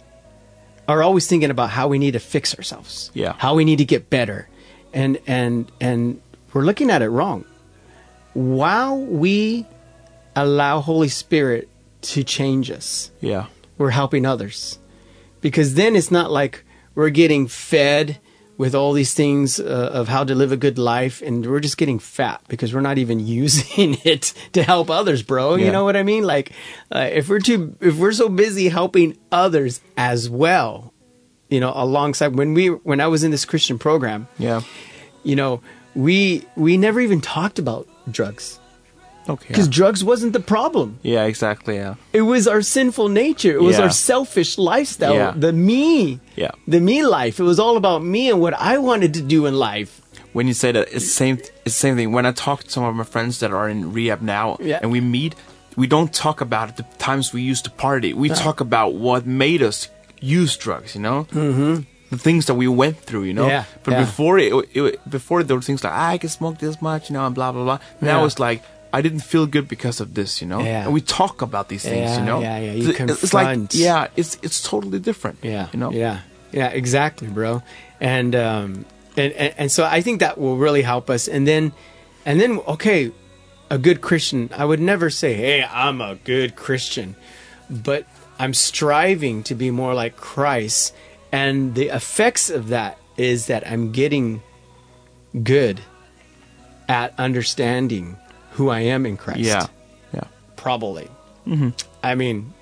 [0.87, 3.35] are always thinking about how we need to fix ourselves Yeah.
[3.39, 4.49] how we need to get better
[4.93, 6.21] and and and
[6.53, 7.45] we're looking at it wrong
[8.35, 9.67] while we
[10.37, 11.69] allow holy spirit
[12.03, 13.47] to change us Yeah.
[13.79, 14.79] we're helping others
[15.41, 16.65] because then it's not like
[16.95, 18.19] we're getting fed
[18.59, 21.79] with all these things uh, of how to live a good life and we're just
[21.79, 25.55] getting fat because we're not even using it to help others bro.
[25.55, 26.25] You know what i mean?
[26.25, 26.53] Like
[26.95, 30.93] uh, if we're too if we're so busy helping others as well
[31.49, 34.61] you know alongside when we when i was in this christian program Yeah.
[35.23, 35.63] you know
[35.95, 38.61] we we never even talked about drugs
[39.29, 39.49] Okay.
[39.49, 39.73] Because Yeah.
[39.81, 40.99] drugs wasn't the problem.
[41.03, 41.77] yeah, exactly.
[41.77, 41.95] Yeah.
[42.13, 43.55] It was our sinful nature.
[43.55, 43.85] It was Yeah.
[43.85, 45.15] our selfish lifestyle.
[45.15, 45.33] Yeah.
[45.37, 46.21] The me.
[46.37, 46.53] Yeah.
[46.67, 47.39] The me life.
[47.39, 50.01] It was all about me and what I wanted to do in life.
[50.33, 51.39] When you say that, it's the same.
[51.65, 52.13] It's same thing.
[52.13, 54.79] When I talk to some of my friends that are in rehab now, Yeah.
[54.83, 55.35] and we meet,
[55.77, 58.13] we don't talk about the times we used to party.
[58.13, 59.89] We talk about what made us
[60.21, 60.95] use drugs.
[60.95, 61.75] You know, mm-hmm.
[62.11, 63.25] the things that we went through.
[63.25, 64.01] You know, Yeah, but yeah.
[64.05, 67.15] before it, it, before there were things like ah, I can smoke this much, you
[67.15, 67.79] know, and blah blah blah.
[68.01, 68.27] Now Yeah.
[68.27, 68.63] it's like.
[68.93, 70.61] I didn't feel good because of this, you know.
[70.61, 70.85] Yeah.
[70.85, 72.41] And we talk about these things, Yeah, you know.
[72.41, 72.73] yeah, yeah.
[72.73, 73.75] You It's- it's like, confront.
[73.75, 75.39] yeah, it's it's totally different.
[75.43, 75.69] Yeah.
[75.73, 75.91] you know.
[75.93, 76.21] Yeah.
[76.53, 76.69] Yeah.
[76.69, 77.63] Exactly, bro.
[78.01, 78.85] And um,
[79.17, 81.29] and, and and so I think that will really help us.
[81.29, 81.73] And then,
[82.25, 83.11] and then, okay,
[83.71, 84.49] a good Christian.
[84.57, 87.17] I would never say, "Hey, I'm a good Christian,"
[87.69, 88.07] but
[88.39, 90.95] I'm striving to be more like Christ.
[91.33, 94.41] And the effects of that is that I'm getting
[95.43, 95.81] good
[96.89, 98.17] at understanding
[98.59, 99.67] who I am in Christ Yeah,
[100.13, 100.25] yeah.
[100.57, 101.09] probably.
[102.03, 102.53] I mean,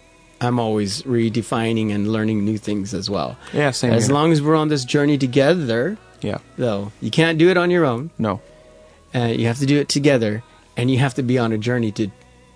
[0.41, 3.37] I'm always redefining and learning new things as well.
[3.53, 4.15] Yeah, same As here.
[4.15, 7.85] long as we're on this journey together, Yeah, though, you can't do it on your
[7.85, 8.11] own.
[8.19, 8.41] no,
[9.15, 10.43] Uh, you have to do it together,
[10.77, 12.09] and you have to be on a journey to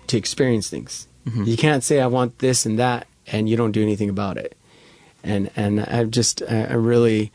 [0.07, 1.07] to experience things.
[1.25, 4.55] You can't say I want this and that, and you don't do anything about it.
[5.23, 7.31] And and I just I really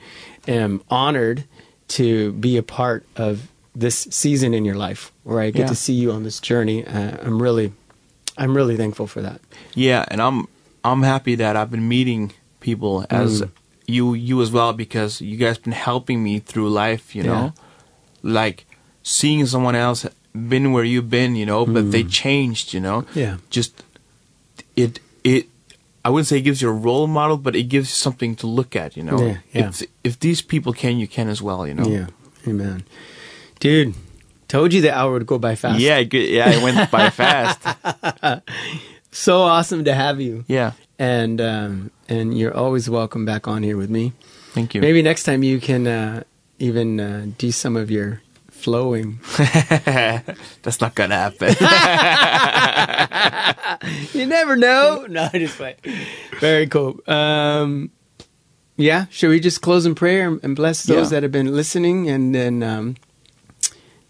[0.49, 1.45] am honored
[1.99, 3.49] to be a part of
[3.81, 5.69] this season in your life where I get Yeah.
[5.69, 6.85] to see you on this journey.
[6.87, 7.73] Uh, I'm really
[8.39, 9.41] I'm really thankful for that.
[9.75, 10.47] Yeah, and I'm
[10.85, 13.51] I'm happy that I've been meeting people as Mm.
[13.87, 17.53] you you as well because you guys been helping me through life, you know.
[18.23, 18.65] Like
[19.03, 23.03] seeing someone else been where you've been, you know, but they changed, you know.
[23.03, 23.17] Mm.
[23.17, 23.37] Yeah.
[23.51, 23.83] Just
[24.77, 25.47] it it
[26.05, 28.47] I wouldn't say it gives you a role model, but it gives you something to
[28.47, 29.19] look at, you know.
[29.21, 29.69] Yeah, yeah.
[29.69, 31.89] If if these people can, you can as well, you know.
[31.89, 32.07] Yeah,
[32.47, 32.85] amen,
[33.61, 33.95] dude.
[34.49, 35.81] Told you the hour would go by fast.
[35.81, 36.29] Yeah, good.
[36.29, 37.61] Yeah, it went by fast.
[39.11, 40.45] so awesome to have you.
[40.47, 40.73] Yeah.
[40.99, 44.13] and um, and you're always welcome back on here with me.
[44.53, 44.81] Thank you.
[44.81, 46.23] Maybe next time you can uh,
[46.61, 49.19] even uh, do some of your flowing.
[50.63, 51.55] That's not gonna happen.
[54.13, 55.07] you never know.
[55.09, 55.77] No, just wait.
[56.41, 57.01] Very cool.
[57.09, 57.91] Um,
[58.77, 61.17] yeah, should we just close in prayer and bless those Yeah.
[61.17, 62.97] that have been listening, and then um,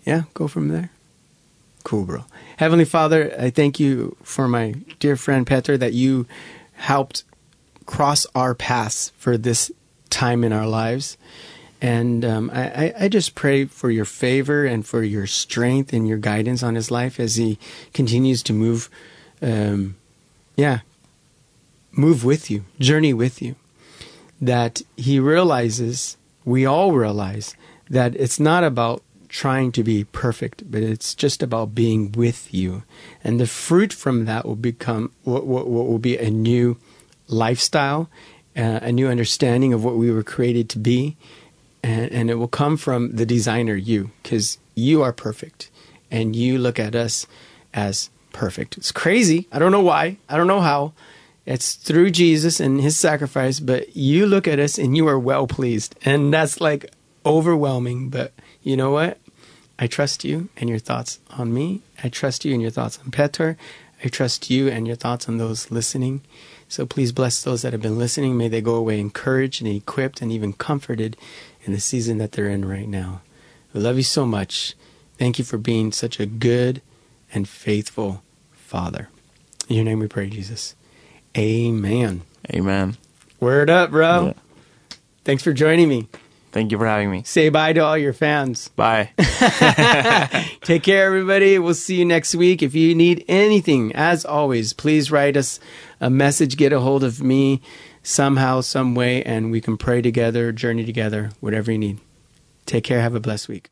[0.07, 0.91] yeah, go from there.
[1.85, 2.25] Cool, bro.
[2.57, 6.27] Heavenly Father, I thank you for my dear friend Petter that you
[6.73, 7.25] helped
[7.85, 9.71] cross our paths for this
[10.11, 11.17] time in our lives.
[11.83, 16.09] And um, I, I- I just pray for your favor and for your strength and
[16.09, 17.59] your guidance on his life as he
[17.93, 18.89] continues to move,
[19.43, 19.95] um,
[20.57, 20.81] yeah,
[21.93, 23.55] move with you, journey with you.
[24.41, 27.55] That he realizes, we all realize,
[27.89, 32.83] that it's not about trying to be perfect, but it's just about being with you.
[33.23, 36.77] And the fruit from that will become what, what, what will be a new
[37.29, 38.09] lifestyle,
[38.57, 41.17] uh, a new understanding of what we were created to be.
[41.83, 45.71] And, and it will come from the designer, you, because you are perfect.
[46.11, 47.27] And you look at us
[47.75, 48.77] as perfect.
[48.77, 49.49] It's crazy.
[49.51, 50.19] I don't know why.
[50.29, 50.93] I don't know how.
[51.47, 55.47] It's through Jesus and his sacrifice, but you look at us and you are well
[55.47, 55.95] pleased.
[56.05, 56.91] And that's like
[57.25, 58.09] overwhelming.
[58.09, 58.33] But
[58.67, 59.19] you know what?
[59.79, 61.83] I trust you and your thoughts on me.
[62.03, 63.57] I trust you and your thoughts on Petter.
[64.03, 66.23] I trust you and your thoughts on those listening.
[66.69, 68.37] So please bless those that have been listening.
[68.37, 71.17] May they go away encouraged and equipped and even comforted
[71.63, 73.21] in the season that they're in right now.
[73.73, 74.75] We love you so much.
[75.17, 76.83] Thank you for being such a good
[77.33, 79.11] and faithful Father.
[79.69, 80.75] In your name we pray, Jesus.
[81.39, 82.23] Amen.
[82.53, 82.97] Amen.
[83.39, 84.27] Word up, bro.
[84.27, 84.33] Yeah.
[85.25, 86.09] Thanks for joining me.
[86.57, 87.23] Thank you for having me.
[87.23, 88.69] Say bye to all your fans.
[88.69, 89.11] Bye.
[90.63, 91.59] Take care, everybody.
[91.59, 92.63] We'll see you next week.
[92.63, 95.61] If you need anything, as always, please write us
[96.01, 97.61] a message, get a hold of me
[98.03, 101.99] somehow, some way, and we can pray together, journey together, whatever you need.
[102.65, 103.03] Take care.
[103.03, 103.69] Have a blessed week.